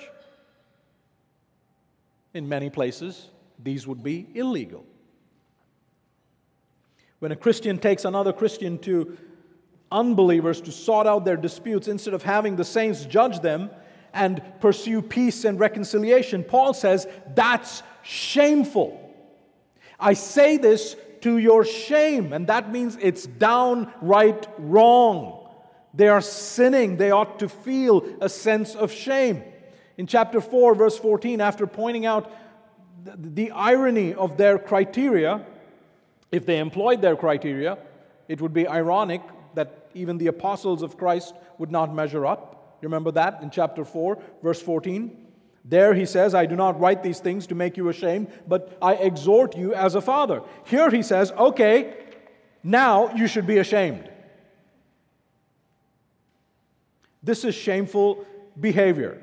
[2.34, 3.30] In many places,
[3.64, 4.84] these would be illegal.
[7.20, 9.18] When a Christian takes another Christian to
[9.90, 13.70] unbelievers to sort out their disputes instead of having the saints judge them,
[14.14, 16.44] and pursue peace and reconciliation.
[16.44, 19.00] Paul says that's shameful.
[19.98, 25.50] I say this to your shame, and that means it's downright wrong.
[25.94, 29.42] They are sinning, they ought to feel a sense of shame.
[29.98, 32.30] In chapter 4, verse 14, after pointing out
[33.06, 35.46] the, irony of their criteria,
[36.30, 37.78] if they employed their criteria,
[38.28, 39.22] it would be ironic
[39.54, 42.80] that even the apostles of Christ would not measure up.
[42.82, 45.23] Remember that in chapter 4, verse 14?
[45.66, 48.96] There he says, I do not write these things to make you ashamed, but I
[48.96, 50.42] exhort you as a father.
[50.66, 51.96] Here he says, okay,
[52.64, 54.10] now you should be ashamed.
[57.22, 58.26] This is shameful
[58.60, 59.22] behavior.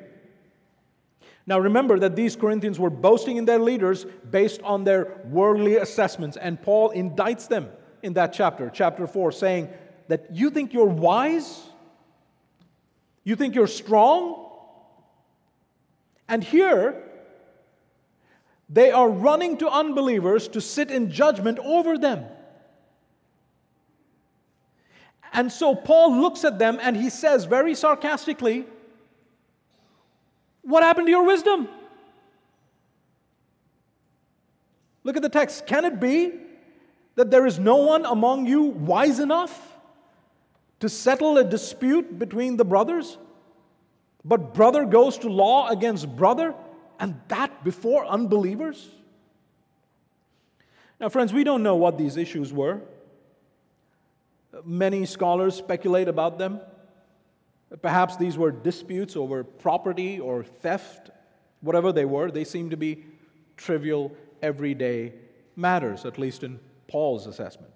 [1.47, 6.39] Now remember that these Corinthians were boasting in their leaders based on their worldly assessments,
[6.39, 7.69] and Paul indicts them
[8.03, 9.69] in that chapter, chapter 4, saying
[10.09, 11.61] that you think you're wise?
[13.25, 14.50] You think you're strong?
[16.31, 17.03] And here,
[18.69, 22.25] they are running to unbelievers to sit in judgment over them.
[25.33, 28.65] And so Paul looks at them and he says very sarcastically,
[30.63, 31.69] What happened to your wisdom?
[35.03, 35.67] Look at the text.
[35.67, 36.33] Can it be
[37.17, 39.79] that there is no one among you wise enough
[40.79, 43.19] to settle a dispute between the brothers,
[44.25, 46.55] but brother goes to law against brother,
[46.99, 48.89] and that before unbelievers?
[51.01, 52.83] Now, friends, we don't know what these issues were.
[54.65, 56.61] Many scholars speculate about them.
[57.81, 61.11] Perhaps these were disputes over property or theft,
[61.61, 63.05] whatever they were, they seem to be
[63.57, 65.13] trivial, everyday
[65.57, 67.73] matters, at least in Paul's assessment.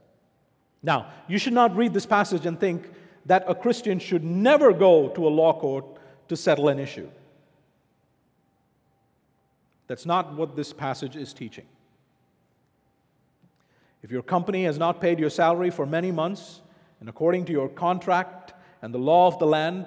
[0.83, 2.91] Now, you should not read this passage and think
[3.27, 5.87] that a Christian should never go to a law court
[6.29, 7.09] to settle an issue.
[9.87, 11.67] That's not what this passage is teaching.
[14.03, 16.61] If your company has not paid your salary for many months,
[17.01, 19.87] and according to your contract and the law of the land,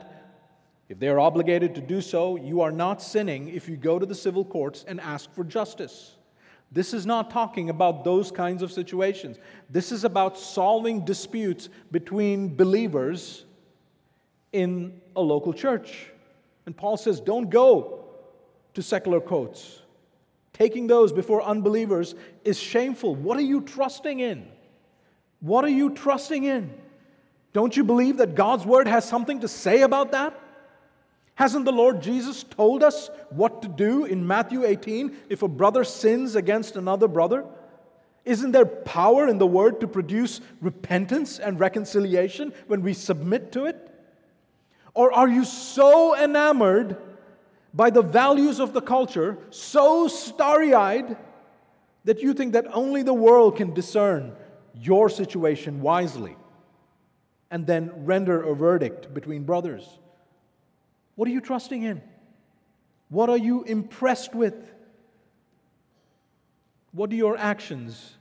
[0.89, 4.06] if they are obligated to do so, you are not sinning if you go to
[4.06, 6.15] the civil courts and ask for justice.
[6.71, 9.38] This is not talking about those kinds of situations.
[9.69, 13.45] This is about solving disputes between believers
[14.52, 16.12] in a local church.
[16.67, 18.03] And Paul says, don't go
[18.73, 19.82] to secular courts.
[20.51, 23.15] Taking those before unbelievers is shameful.
[23.15, 24.45] What are you trusting in?
[25.39, 26.73] What are you trusting in?
[27.53, 30.38] Don't you believe that God's word has something to say about that?
[31.36, 35.86] Hasn't the Lord Jesus told us what to do in Matthew 18 if a brother
[35.86, 37.45] sins against another brother?
[38.25, 43.68] Isn't there power in the word to produce repentance and reconciliation when we submit to
[43.68, 43.86] it?
[44.98, 46.98] Or are you so enamored
[47.72, 51.16] by the values of the culture, so starry eyed,
[52.06, 54.36] that you think that only the world can discern
[54.74, 56.36] your situation wisely
[57.52, 59.88] and then render a verdict between brothers?
[61.14, 62.02] What are you trusting in?
[63.10, 64.56] What are you impressed with?
[66.91, 68.18] What do your actions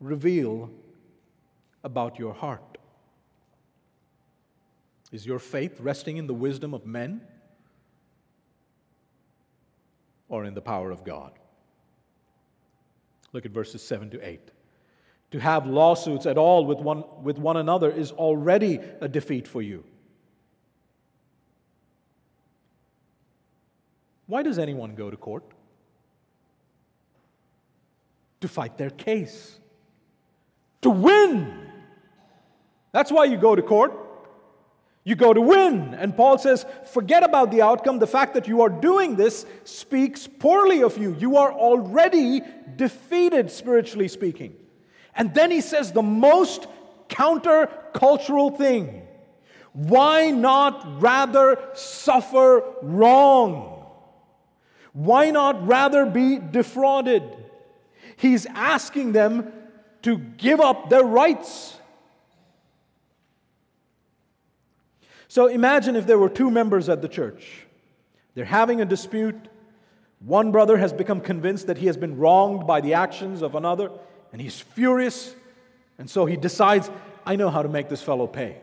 [0.00, 0.70] reveal
[1.84, 2.69] about your heart?
[5.12, 7.20] Is your faith resting in the wisdom of men
[10.30, 11.32] or in the power of God.
[13.32, 14.40] Look at verses 7 to 8.
[15.32, 19.60] To have lawsuits at all with one, with one another is already a defeat for
[19.60, 19.84] you.
[24.26, 25.44] Why does anyone go to court?
[28.40, 29.58] To fight their case,
[30.82, 31.52] to win.
[32.92, 33.92] That's why you go to court.
[35.02, 35.94] You go to win.
[35.94, 37.98] And Paul says, forget about the outcome.
[37.98, 41.16] The fact that you are doing this speaks poorly of you.
[41.18, 42.42] You are already
[42.76, 44.56] defeated, spiritually speaking.
[45.14, 46.66] And then he says the most
[47.08, 49.06] countercultural thing
[49.72, 53.86] why not rather suffer wrong?
[54.92, 57.22] Why not rather be defrauded?
[58.16, 59.52] He's asking them
[60.02, 61.78] to give up their rights.
[65.30, 67.64] So imagine if there were two members at the church.
[68.34, 69.36] They're having a dispute.
[70.18, 73.92] One brother has become convinced that he has been wronged by the actions of another,
[74.32, 75.36] and he's furious.
[75.98, 76.90] And so he decides,
[77.24, 78.56] I know how to make this fellow pay.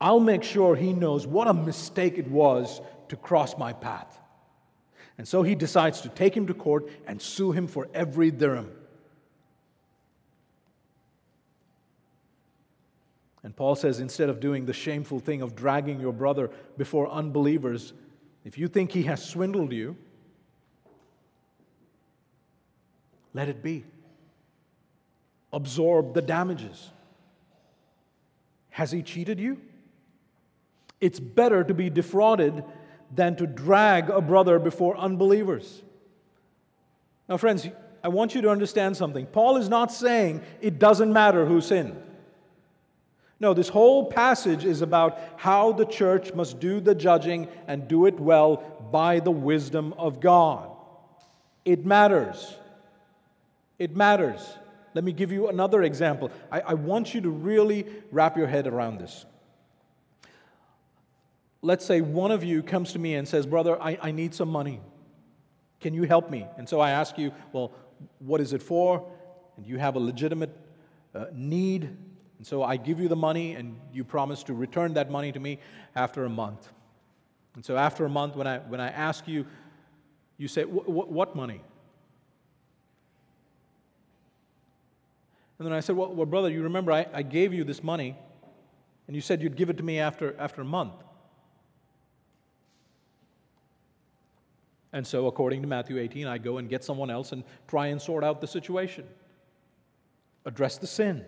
[0.00, 4.18] I'll make sure he knows what a mistake it was to cross my path.
[5.16, 8.72] And so he decides to take him to court and sue him for every dirham.
[13.44, 17.92] And Paul says instead of doing the shameful thing of dragging your brother before unbelievers,
[18.44, 19.96] if you think he has swindled you,
[23.34, 23.84] let it be.
[25.52, 26.90] Absorb the damages.
[28.70, 29.60] Has he cheated you?
[31.00, 32.64] It's better to be defrauded
[33.14, 35.82] than to drag a brother before unbelievers.
[37.28, 37.68] Now, friends,
[38.04, 39.26] I want you to understand something.
[39.26, 42.00] Paul is not saying it doesn't matter who sinned.
[43.42, 48.06] No, this whole passage is about how the church must do the judging and do
[48.06, 48.62] it well
[48.92, 50.70] by the wisdom of God.
[51.64, 52.56] It matters.
[53.80, 54.40] It matters.
[54.94, 56.30] Let me give you another example.
[56.52, 59.26] I, I want you to really wrap your head around this.
[61.62, 64.50] Let's say one of you comes to me and says, Brother, I, I need some
[64.50, 64.80] money.
[65.80, 66.46] Can you help me?
[66.58, 67.72] And so I ask you, Well,
[68.20, 69.04] what is it for?
[69.56, 70.56] And you have a legitimate
[71.12, 71.96] uh, need
[72.42, 75.38] and so I give you the money, and you promise to return that money to
[75.38, 75.60] me
[75.94, 76.72] after a month.
[77.54, 79.46] And so after a month, when I, when I ask you,
[80.38, 81.60] you say, What money?
[85.60, 88.16] And then I said, Well, well brother, you remember I, I gave you this money,
[89.06, 90.94] and you said you'd give it to me after, after a month.
[94.92, 98.02] And so, according to Matthew 18, I go and get someone else and try and
[98.02, 99.04] sort out the situation,
[100.44, 101.24] address the sin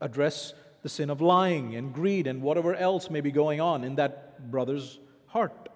[0.00, 3.96] address the sin of lying and greed and whatever else may be going on in
[3.96, 5.68] that brother's heart.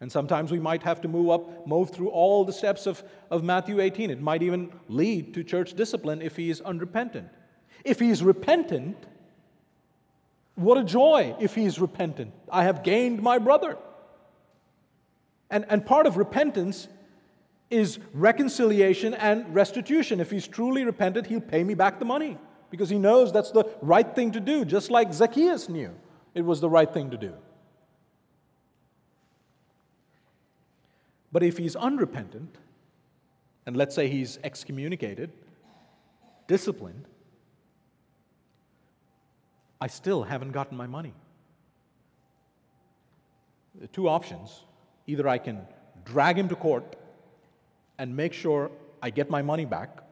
[0.00, 3.42] And sometimes we might have to move up, move through all the steps of, of
[3.42, 4.10] Matthew 18.
[4.10, 7.28] It might even lead to church discipline if he is unrepentant.
[7.84, 8.96] If he is repentant,
[10.54, 12.32] what a joy if he is repentant.
[12.50, 13.76] I have gained my brother.
[15.50, 16.86] And, and part of repentance
[17.70, 20.20] is reconciliation and restitution.
[20.20, 22.38] If he's truly repentant, he'll pay me back the money
[22.70, 25.94] because he knows that's the right thing to do, just like Zacchaeus knew
[26.34, 27.32] it was the right thing to do.
[31.32, 32.56] But if he's unrepentant,
[33.66, 35.30] and let's say he's excommunicated,
[36.46, 37.04] disciplined,
[39.80, 41.12] I still haven't gotten my money.
[43.82, 44.64] Are two options.
[45.06, 45.60] Either I can
[46.04, 46.96] drag him to court
[47.98, 48.70] and make sure
[49.02, 50.02] I get my money back,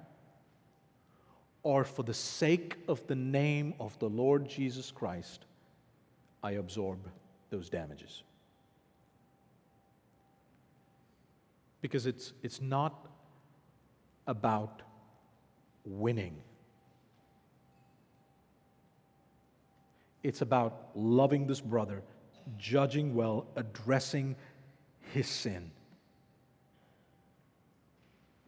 [1.66, 5.46] or for the sake of the name of the Lord Jesus Christ,
[6.40, 7.00] I absorb
[7.50, 8.22] those damages.
[11.80, 13.08] Because it's, it's not
[14.28, 14.82] about
[15.84, 16.36] winning.
[20.22, 22.04] It's about loving this brother,
[22.56, 24.36] judging well, addressing
[25.12, 25.72] his sin.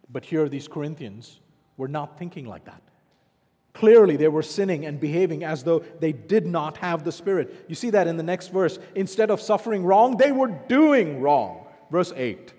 [0.09, 1.41] But here, these Corinthians
[1.77, 2.88] were not thinking like that.
[3.79, 7.65] Clearly, they were sinning and behaving as though they did not have the Spirit.
[7.69, 8.77] You see that in the next verse.
[8.97, 11.65] Instead of suffering wrong, they were doing wrong.
[11.89, 12.53] Verse 8.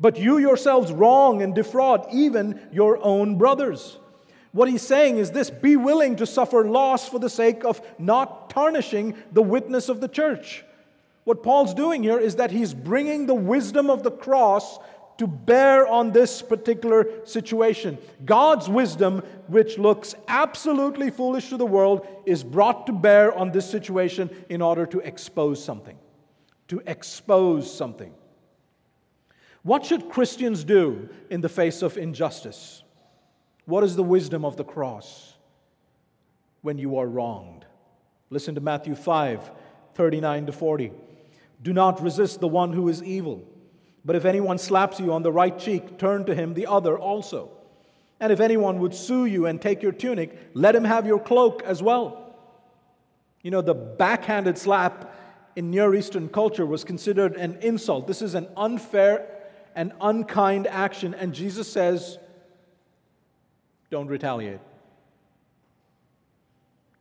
[0.00, 3.98] But you yourselves wrong and defraud even your own brothers.
[4.52, 8.48] What he's saying is this be willing to suffer loss for the sake of not
[8.48, 10.64] tarnishing the witness of the church.
[11.24, 14.78] What Paul's doing here is that he's bringing the wisdom of the cross
[15.18, 17.98] to bear on this particular situation.
[18.24, 23.68] God's wisdom, which looks absolutely foolish to the world, is brought to bear on this
[23.68, 25.96] situation in order to expose something.
[26.68, 28.12] To expose something.
[29.62, 32.82] What should Christians do in the face of injustice?
[33.66, 35.34] What is the wisdom of the cross
[36.62, 37.64] when you are wronged?
[38.30, 39.50] Listen to Matthew 5
[39.94, 40.92] 39 to 40.
[41.62, 43.46] Do not resist the one who is evil,
[44.04, 47.50] but if anyone slaps you on the right cheek, turn to him the other also.
[48.20, 51.62] And if anyone would sue you and take your tunic, let him have your cloak
[51.64, 52.36] as well.
[53.42, 55.14] You know, the backhanded slap
[55.56, 58.06] in Near Eastern culture was considered an insult.
[58.06, 59.28] This is an unfair
[59.74, 62.18] and unkind action, and Jesus says,
[63.90, 64.60] don't retaliate.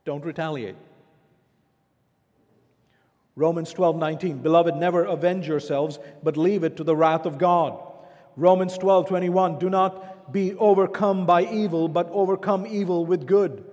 [0.06, 0.76] Don't retaliate.
[3.36, 4.38] Romans 12, 19.
[4.40, 7.82] Beloved, never avenge yourselves, but leave it to the wrath of God.
[8.36, 9.60] Romans 12, 21.
[9.60, 13.66] Do not be overcome by evil, but overcome evil with good.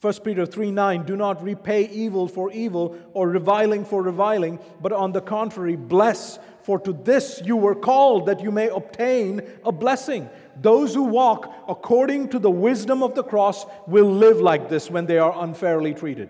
[0.00, 4.92] 1 Peter 3 9, do not repay evil for evil or reviling for reviling, but
[4.92, 9.72] on the contrary, bless, for to this you were called, that you may obtain a
[9.72, 10.28] blessing.
[10.60, 15.06] Those who walk according to the wisdom of the cross will live like this when
[15.06, 16.28] they are unfairly treated.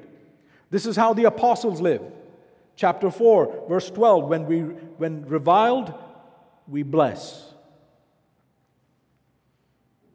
[0.70, 2.02] This is how the apostles live.
[2.76, 5.94] Chapter 4, verse 12 when, we, when reviled,
[6.66, 7.52] we bless.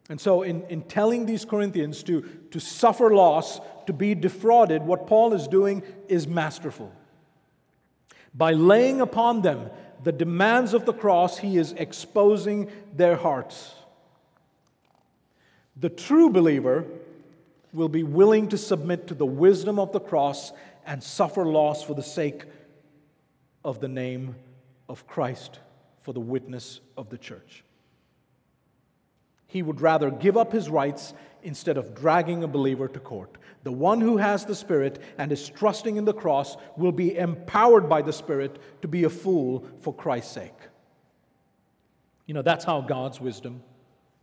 [0.08, 5.06] And so, in, in telling these Corinthians to, to suffer loss, to be defrauded, what
[5.06, 6.92] Paul is doing is masterful.
[8.34, 9.70] By laying upon them
[10.02, 13.74] the demands of the cross, he is exposing their hearts.
[15.76, 16.86] The true believer
[17.72, 20.52] will be willing to submit to the wisdom of the cross
[20.86, 22.44] and suffer loss for the sake
[23.64, 24.34] of the name
[24.88, 25.60] of Christ,
[26.02, 27.64] for the witness of the church.
[29.46, 31.12] He would rather give up his rights
[31.42, 33.36] instead of dragging a believer to court.
[33.62, 37.88] The one who has the Spirit and is trusting in the cross will be empowered
[37.88, 40.52] by the Spirit to be a fool for Christ's sake.
[42.26, 43.62] You know, that's how God's wisdom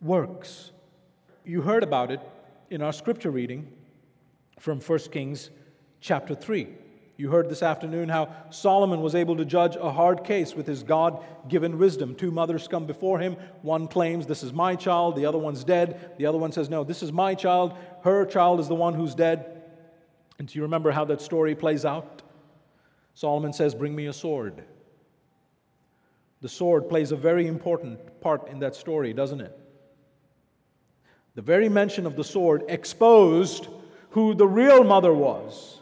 [0.01, 0.71] works.
[1.45, 2.21] You heard about it
[2.69, 3.67] in our scripture reading
[4.59, 5.49] from 1 Kings
[5.99, 6.67] chapter 3.
[7.17, 10.83] You heard this afternoon how Solomon was able to judge a hard case with his
[10.83, 12.13] God given wisdom.
[12.13, 13.37] Two mothers come before him.
[13.63, 15.15] One claims, This is my child.
[15.15, 16.11] The other one's dead.
[16.19, 17.75] The other one says, No, this is my child.
[18.03, 19.63] Her child is the one who's dead.
[20.37, 22.21] And do you remember how that story plays out?
[23.15, 24.63] Solomon says, Bring me a sword.
[26.41, 29.57] The sword plays a very important part in that story, doesn't it?
[31.33, 33.67] The very mention of the sword exposed
[34.11, 35.76] who the real mother was.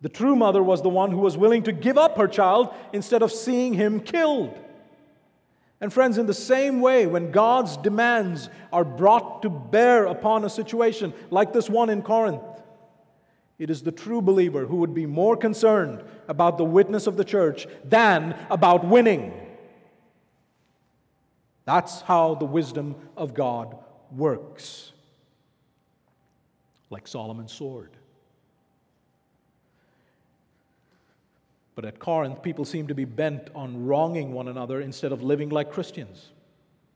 [0.00, 3.22] The true mother was the one who was willing to give up her child instead
[3.22, 4.58] of seeing him killed.
[5.80, 10.50] And, friends, in the same way, when God's demands are brought to bear upon a
[10.50, 12.42] situation like this one in Corinth,
[13.58, 17.24] it is the true believer who would be more concerned about the witness of the
[17.24, 19.34] church than about winning.
[21.66, 23.76] That's how the wisdom of God
[24.10, 24.92] works.
[26.88, 27.90] Like Solomon's sword.
[31.80, 35.48] But at Corinth, people seem to be bent on wronging one another instead of living
[35.48, 36.28] like Christians.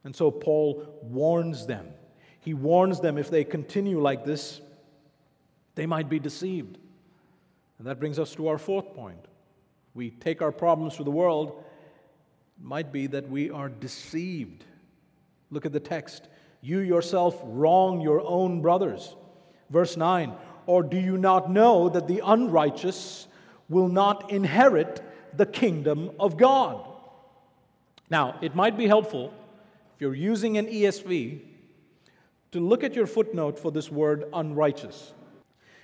[0.04, 1.88] And so Paul warns them.
[2.40, 4.60] He warns them if they continue like this,
[5.74, 6.76] they might be deceived.
[7.78, 9.24] And that brings us to our fourth point.
[9.94, 11.64] We take our problems to the world,
[12.58, 14.66] it might be that we are deceived.
[15.50, 16.28] Look at the text.
[16.60, 19.16] You yourself wrong your own brothers.
[19.70, 20.34] Verse 9.
[20.66, 23.28] Or do you not know that the unrighteous
[23.68, 25.02] will not inherit
[25.36, 26.86] the kingdom of God.
[28.10, 29.32] Now, it might be helpful
[29.94, 31.40] if you're using an ESV
[32.52, 35.12] to look at your footnote for this word unrighteous.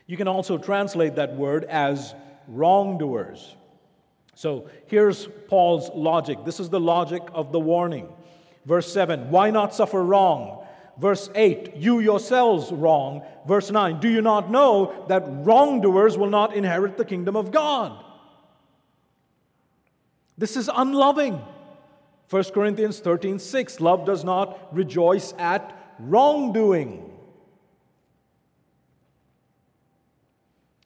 [0.06, 2.14] You can also translate that word as
[2.46, 3.56] wrongdoers.
[4.34, 6.44] So here's Paul's logic.
[6.44, 8.08] This is the logic of the warning.
[8.64, 10.59] Verse 7 Why not suffer wrong?
[11.00, 13.22] Verse 8, you yourselves wrong.
[13.48, 18.04] Verse 9, do you not know that wrongdoers will not inherit the kingdom of God?
[20.36, 21.40] This is unloving.
[22.28, 27.10] 1 Corinthians 13, 6, love does not rejoice at wrongdoing.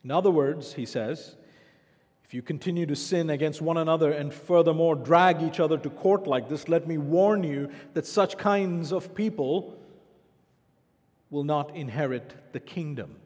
[0.04, 1.34] In other words, he says,
[2.24, 6.28] if you continue to sin against one another and furthermore drag each other to court
[6.28, 9.76] like this, let me warn you that such kinds of people
[11.34, 13.16] will not inherit the kingdom.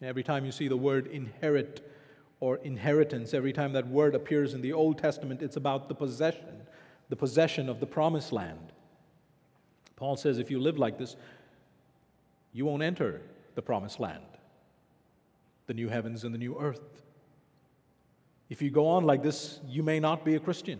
[0.00, 1.92] Every time you see the word inherit
[2.38, 6.62] or inheritance, every time that word appears in the Old Testament, it's about the possession,
[7.08, 8.72] the possession of the promised land.
[9.96, 11.16] Paul says if you live like this,
[12.52, 13.22] you won't enter
[13.56, 14.22] the promised land,
[15.66, 17.02] the new heavens and the new earth.
[18.50, 20.78] If you go on like this, you may not be a Christian.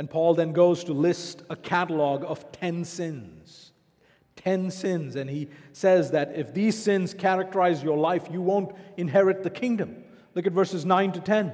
[0.00, 3.72] And Paul then goes to list a catalog of 10 sins.
[4.36, 5.14] 10 sins.
[5.14, 10.02] And he says that if these sins characterize your life, you won't inherit the kingdom.
[10.34, 11.52] Look at verses 9 to 10.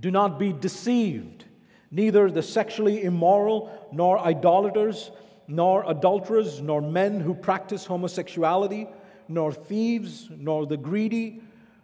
[0.00, 1.46] Do not be deceived.
[1.90, 5.10] Neither the sexually immoral, nor idolaters,
[5.48, 8.86] nor adulterers, nor men who practice homosexuality,
[9.28, 11.40] nor thieves, nor the greedy,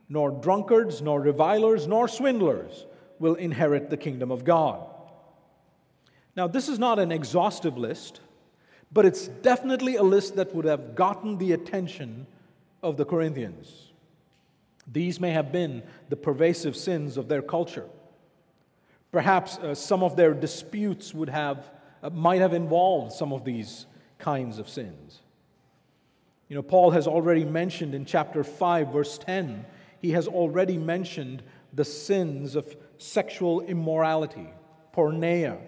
[0.07, 2.85] nor drunkards, nor revilers, nor swindlers
[3.19, 4.90] will inherit the kingdom of God.
[6.37, 8.21] Now, this is not an exhaustive list,
[8.93, 12.27] but it's definitely a list that would have gotten the attention
[12.83, 13.91] of the Corinthians.
[14.91, 17.87] These may have been the pervasive sins of their culture.
[19.13, 21.71] Perhaps uh, some of their disputes would have,
[22.03, 23.87] uh, might have involved some of these
[24.19, 25.21] kinds of sins.
[26.49, 29.65] You know, Paul has already mentioned in chapter 5, verse 10,
[30.01, 34.49] he has already mentioned the sins of sexual immorality,
[34.95, 35.59] porneia,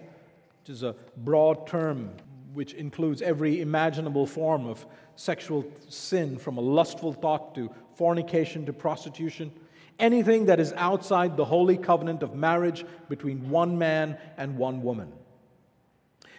[0.63, 2.09] which is a broad term
[2.53, 4.85] which includes every imaginable form of
[5.17, 9.51] sexual sin, from a lustful thought to fornication to prostitution.
[9.99, 15.11] Anything that is outside the holy covenant of marriage between one man and one woman.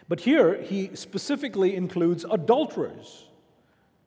[0.09, 3.27] But here he specifically includes adulterers.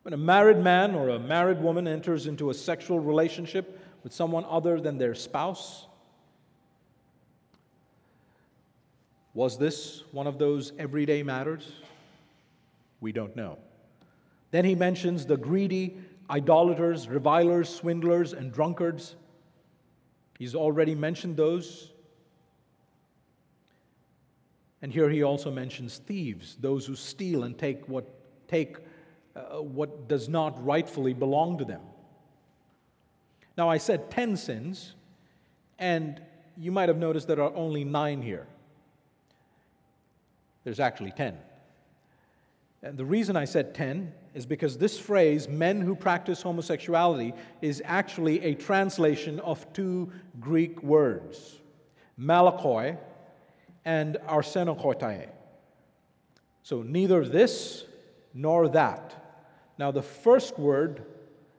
[0.02, 4.44] When a married man or a married woman enters into a sexual relationship with someone
[4.48, 5.86] other than their spouse,
[9.34, 11.70] was this one of those everyday matters?
[13.00, 13.58] We don't know.
[14.50, 15.96] Then he mentions the greedy,
[16.30, 19.14] idolaters, revilers, swindlers, and drunkards.
[20.38, 21.92] He's already mentioned those.
[24.80, 28.08] And here he also mentions thieves, those who steal and take what,
[28.46, 28.76] take,
[29.34, 31.80] uh, what does not rightfully belong to them.
[33.56, 34.94] Now, I said 10 sins,
[35.80, 36.22] and
[36.56, 38.46] you might have noticed there are only nine here.
[40.64, 41.36] There's actually 10.
[42.82, 47.82] And the reason I said 10 is because this phrase, men who practice homosexuality, is
[47.84, 51.58] actually a translation of two Greek words,
[52.18, 52.96] malakoi
[53.84, 55.28] and arsenokoitai.
[56.62, 57.84] So neither this
[58.34, 59.14] nor that.
[59.78, 61.02] Now, the first word,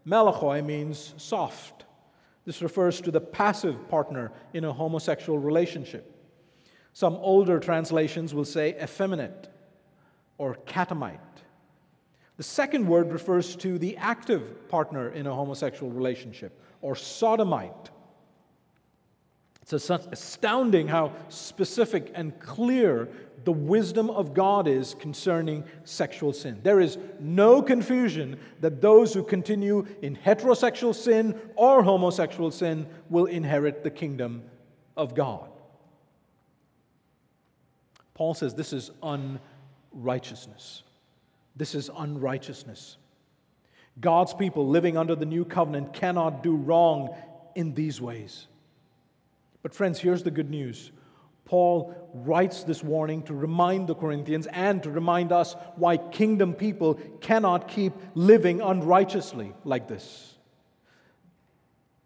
[0.08, 1.86] malakoi, means soft.
[2.46, 6.09] This refers to the passive partner in a homosexual relationship.
[7.00, 9.48] Some older translations will say effeminate
[10.38, 11.22] or catamite.
[12.36, 17.90] The second word refers to the active partner in a homosexual relationship, or sodomite.
[19.62, 23.08] It's astounding how specific and clear
[23.46, 26.60] the wisdom of God is concerning sexual sin.
[26.64, 33.28] There is no confusion that those who continue in heterosexual sin or homosexual sin will
[33.28, 34.44] inherit the kingdom
[34.98, 35.50] of God.
[38.20, 40.84] Paul says this is unrighteousness.
[41.56, 42.98] This is unrighteousness.
[44.02, 47.16] God's people living under the new covenant cannot do wrong
[47.56, 48.48] in these ways.
[49.64, 50.92] But, friends, here's the good news.
[51.46, 56.96] Paul writes this warning to remind the Corinthians and to remind us why kingdom people
[57.22, 60.36] cannot keep living unrighteously like this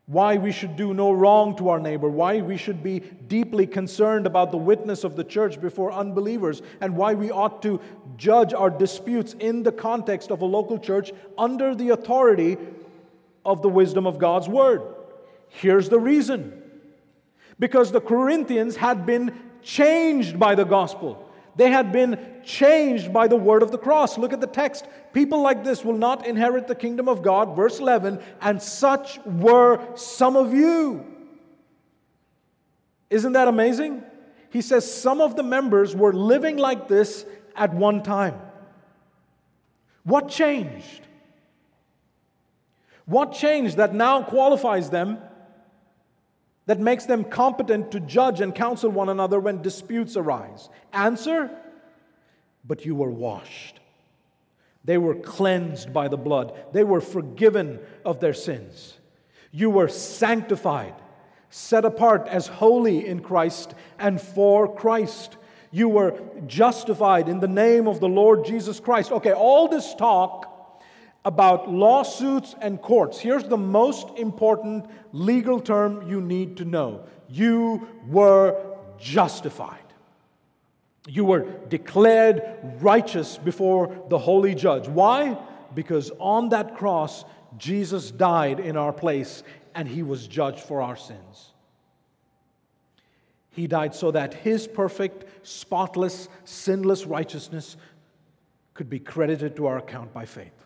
[0.06, 4.28] why we should do no wrong to our neighbor, why we should be deeply concerned
[4.28, 7.80] about the witness of the church before unbelievers, and why we ought to
[8.18, 12.58] judge our disputes in the context of a local church under the authority
[13.46, 14.82] of the wisdom of God's word.
[15.48, 16.62] Here's the reason
[17.60, 21.30] because the Corinthians had been changed by the gospel.
[21.56, 24.18] They had been changed by the word of the cross.
[24.18, 24.86] Look at the text.
[25.14, 27.56] People like this will not inherit the kingdom of God.
[27.56, 31.06] Verse 11, and such were some of you.
[33.10, 34.04] Isn't that amazing?
[34.50, 37.26] He says some of the members were living like this
[37.56, 38.40] at one time.
[40.04, 41.02] What changed?
[43.06, 45.20] What changed that now qualifies them,
[46.66, 50.70] that makes them competent to judge and counsel one another when disputes arise?
[50.92, 51.50] Answer
[52.66, 53.80] but you were washed.
[54.86, 56.54] They were cleansed by the blood.
[56.74, 58.98] They were forgiven of their sins.
[59.52, 60.96] You were sanctified,
[61.50, 65.38] set apart as holy in Christ and for Christ.
[65.72, 69.12] You were justified in the name of the Lord Jesus Christ.
[69.12, 70.50] Okay, all this talk
[71.26, 73.20] about lawsuits and courts.
[73.20, 78.62] Here's the most important legal term you need to know you were
[79.00, 79.80] justified.
[81.08, 82.44] You were declared
[82.80, 84.88] righteous before the holy judge.
[84.88, 85.38] Why?
[85.74, 87.26] Because on that cross,
[87.58, 89.44] Jesus died in our place
[89.76, 91.54] and he was judged for our sins.
[93.50, 97.78] He died so that his perfect, spotless, sinless righteousness
[98.74, 100.63] could be credited to our account by faith.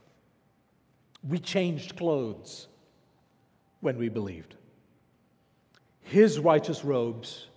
[1.24, 2.68] We changed clothes
[3.82, 4.56] when we believed.
[6.02, 7.48] His righteous robes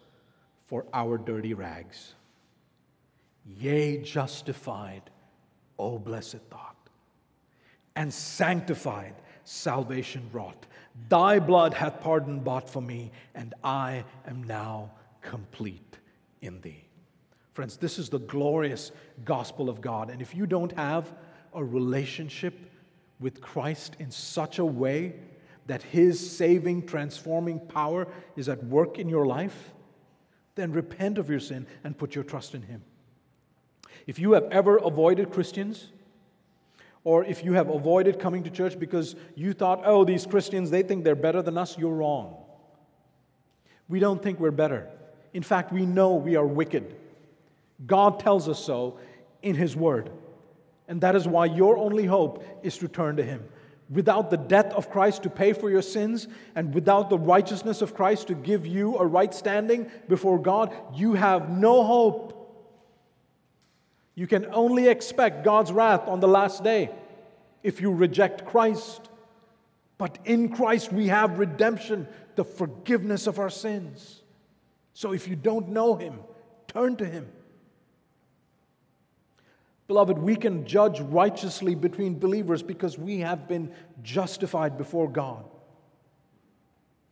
[0.66, 2.14] for our dirty rags.
[3.46, 5.02] Yea, justified,
[5.78, 6.76] O blessed thought,
[7.96, 10.66] and sanctified, salvation wrought.
[11.08, 14.90] Thy blood hath pardon bought for me, and I am now
[15.22, 15.98] complete
[16.42, 16.84] in thee.
[17.54, 18.92] Friends, this is the glorious
[19.24, 20.10] gospel of God.
[20.10, 21.12] And if you don't have
[21.52, 22.69] a relationship
[23.20, 25.14] with Christ in such a way
[25.66, 29.72] that his saving, transforming power is at work in your life,
[30.54, 32.82] then repent of your sin and put your trust in him.
[34.06, 35.90] If you have ever avoided Christians,
[37.04, 40.82] or if you have avoided coming to church because you thought, oh, these Christians, they
[40.82, 42.36] think they're better than us, you're wrong.
[43.88, 44.88] We don't think we're better.
[45.32, 46.94] In fact, we know we are wicked.
[47.86, 48.98] God tells us so
[49.42, 50.10] in His Word.
[50.90, 53.44] And that is why your only hope is to turn to Him.
[53.88, 56.26] Without the death of Christ to pay for your sins,
[56.56, 61.14] and without the righteousness of Christ to give you a right standing before God, you
[61.14, 62.36] have no hope.
[64.16, 66.90] You can only expect God's wrath on the last day
[67.62, 69.08] if you reject Christ.
[69.96, 74.22] But in Christ we have redemption, the forgiveness of our sins.
[74.94, 76.18] So if you don't know Him,
[76.66, 77.28] turn to Him.
[79.90, 83.72] Beloved, we can judge righteously between believers because we have been
[84.04, 85.44] justified before God.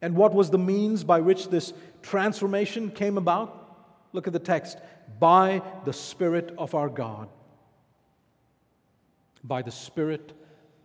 [0.00, 1.72] And what was the means by which this
[2.02, 3.74] transformation came about?
[4.12, 4.78] Look at the text
[5.18, 7.28] by the Spirit of our God.
[9.42, 10.32] By the Spirit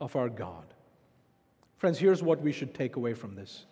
[0.02, 0.66] of our God.
[1.78, 3.68] Friends, here's what we should take away from this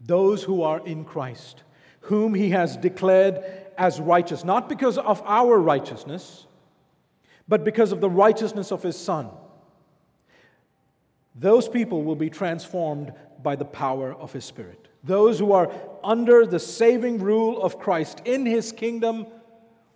[0.00, 1.62] those who are in Christ,
[2.00, 3.44] whom He has declared
[3.78, 6.46] as righteous, not because of our righteousness
[7.48, 9.30] but because of the righteousness of his Son.
[11.34, 14.88] Those people will be transformed by the power of his Spirit.
[15.04, 15.72] Those who are
[16.02, 19.26] under the saving rule of Christ in his kingdom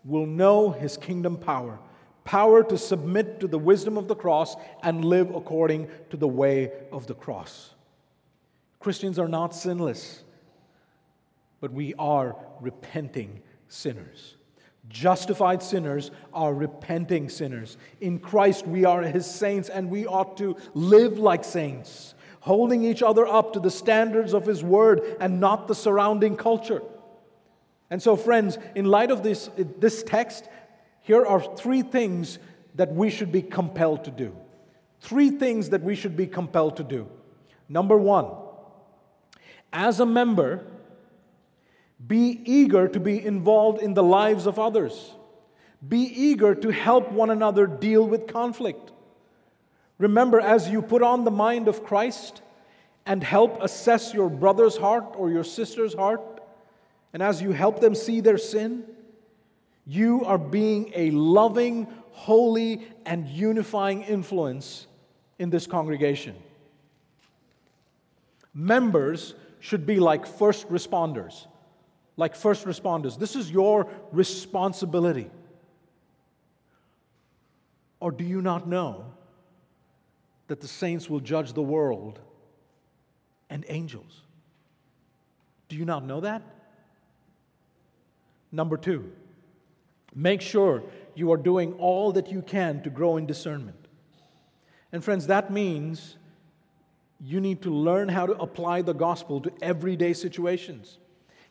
[0.04, 1.78] will know his kingdom power
[2.24, 6.72] power to submit to the wisdom of the cross and live according to the way
[6.90, 7.74] of the cross.
[8.80, 10.22] Christians are not sinless,
[11.60, 14.36] but we are repenting sinners.
[14.92, 17.78] Justified sinners are repenting sinners.
[18.02, 23.02] In Christ, we are his saints, and we ought to live like saints, holding each
[23.02, 26.82] other up to the standards of his word and not the surrounding culture.
[27.88, 30.46] And so, friends, in light of this, this text,
[31.00, 32.38] here are three things
[32.74, 34.36] that we should be compelled to do.
[35.00, 37.08] Three things that we should be compelled to do.
[37.66, 38.26] Number one,
[39.72, 40.66] as a member,
[42.06, 45.14] be eager to be involved in the lives of others.
[45.86, 48.92] Be eager to help one another deal with conflict.
[49.98, 52.42] Remember, as you put on the mind of Christ
[53.06, 56.22] and help assess your brother's heart or your sister's heart,
[57.12, 58.84] and as you help them see their sin,
[59.86, 64.86] you are being a loving, holy, and unifying influence
[65.38, 66.36] in this congregation.
[68.54, 71.46] Members should be like first responders
[72.16, 73.18] like first responders.
[73.18, 75.30] This is your responsibility.
[78.00, 79.06] Or do you not know
[80.48, 82.18] that the saints will judge the world
[83.48, 84.22] and angels?
[85.68, 86.42] Do you not know that?
[88.50, 89.10] Number two,
[90.14, 90.82] make sure
[91.14, 93.88] you are doing all that you can to grow in discernment.
[94.92, 96.16] And, friends, that means
[97.18, 100.98] you need to learn how to apply the gospel to everyday situations.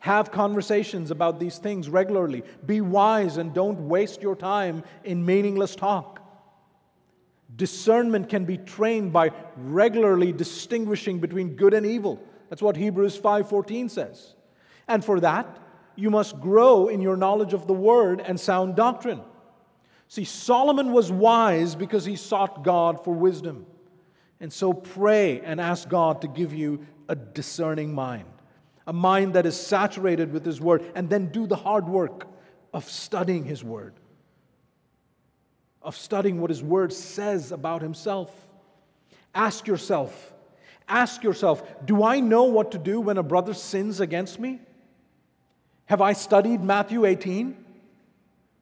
[0.01, 2.41] Have conversations about these things regularly.
[2.65, 6.19] Be wise and don't waste your time in meaningless talk.
[7.55, 12.19] Discernment can be trained by regularly distinguishing between good and evil.
[12.49, 14.33] That's what Hebrews 5:14 says.
[14.87, 15.59] And for that,
[15.95, 19.21] you must grow in your knowledge of the word and sound doctrine.
[20.07, 23.67] See, Solomon was wise because he sought God for wisdom.
[24.39, 28.25] And so pray and ask God to give you a discerning mind
[28.87, 32.27] a mind that is saturated with His Word, and then do the hard work
[32.73, 33.93] of studying His Word,
[35.81, 38.33] of studying what His Word says about Himself.
[39.33, 40.33] Ask yourself,
[40.87, 44.59] ask yourself, do I know what to do when a brother sins against me?
[45.85, 47.57] Have I studied Matthew 18?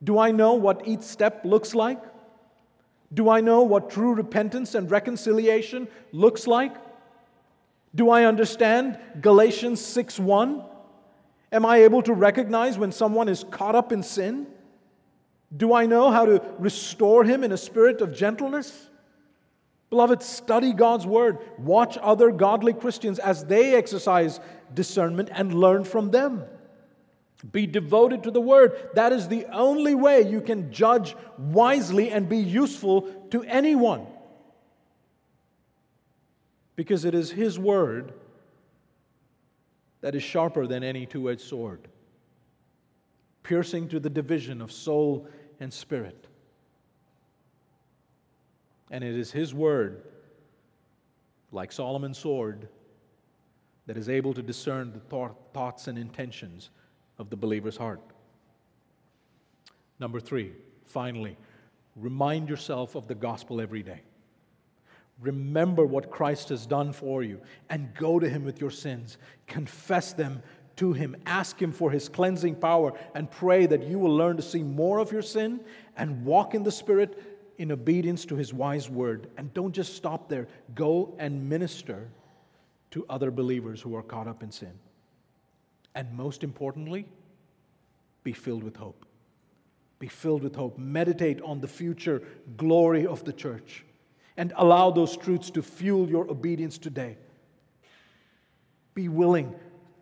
[0.03, 2.01] Do I know what each step looks like?
[3.13, 6.75] Do I know what true repentance and reconciliation looks like?
[7.93, 10.63] Do I understand Galatians 6 1?
[11.51, 14.47] Am I able to recognize when someone is caught up in sin?
[15.55, 18.89] Do I know how to restore him in a spirit of gentleness?
[19.89, 21.39] Beloved, study God's word.
[21.57, 24.39] Watch other godly Christians as they exercise
[24.75, 26.43] discernment and learn from them.
[27.51, 28.89] Be devoted to the word.
[28.93, 34.05] That is the only way you can judge wisely and be useful to anyone.
[36.79, 38.13] Because it is His word
[39.99, 41.89] that is sharper than any two edged sword,
[43.43, 45.27] piercing to the division of soul
[45.59, 46.27] and spirit.
[48.89, 50.03] And it is His word,
[51.51, 52.69] like Solomon's sword,
[53.85, 56.69] that is able to discern the thoughts and intentions
[57.17, 57.99] of the believer's heart.
[59.99, 60.53] Number three,
[60.85, 61.35] finally,
[61.97, 63.99] remind yourself of the gospel every day.
[65.21, 69.17] Remember what Christ has done for you and go to Him with your sins.
[69.47, 70.41] Confess them
[70.77, 71.15] to Him.
[71.25, 74.99] Ask Him for His cleansing power and pray that you will learn to see more
[74.99, 75.59] of your sin
[75.97, 77.21] and walk in the Spirit
[77.57, 79.29] in obedience to His wise word.
[79.37, 82.09] And don't just stop there, go and minister
[82.91, 84.73] to other believers who are caught up in sin.
[85.95, 87.05] And most importantly,
[88.23, 89.05] be filled with hope.
[89.99, 90.77] Be filled with hope.
[90.77, 92.23] Meditate on the future
[92.55, 93.83] glory of the church
[94.39, 97.17] and allow those truths to fuel your obedience today.
[98.93, 99.53] Be willing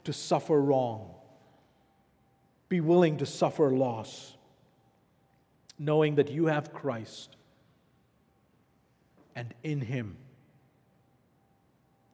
[0.03, 1.09] to suffer wrong.
[2.69, 4.37] Be willing to suffer loss,
[5.79, 7.35] knowing that you have Christ
[9.35, 10.15] and in Him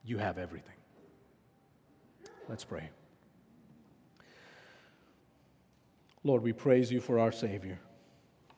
[0.06, 0.76] you have everything.
[2.48, 2.88] Let's pray.
[6.22, 7.78] Lord, we praise you for our Savior,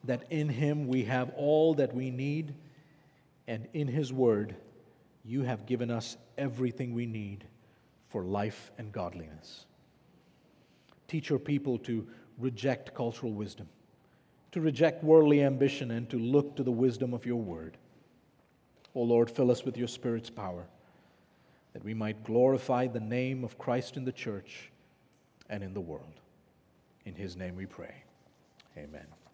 [0.04, 2.54] that in him we have all that we need,
[3.46, 4.56] and in his word
[5.24, 7.44] you have given us everything we need
[8.08, 9.66] for life and godliness.
[11.08, 12.06] Teach your people to
[12.38, 13.68] reject cultural wisdom,
[14.52, 17.76] to reject worldly ambition, and to look to the wisdom of your word.
[18.94, 20.66] O Lord, fill us with your Spirit's power,
[21.72, 24.70] that we might glorify the name of Christ in the church
[25.50, 26.20] and in the world.
[27.04, 27.94] In his name we pray.
[28.76, 29.06] Amen.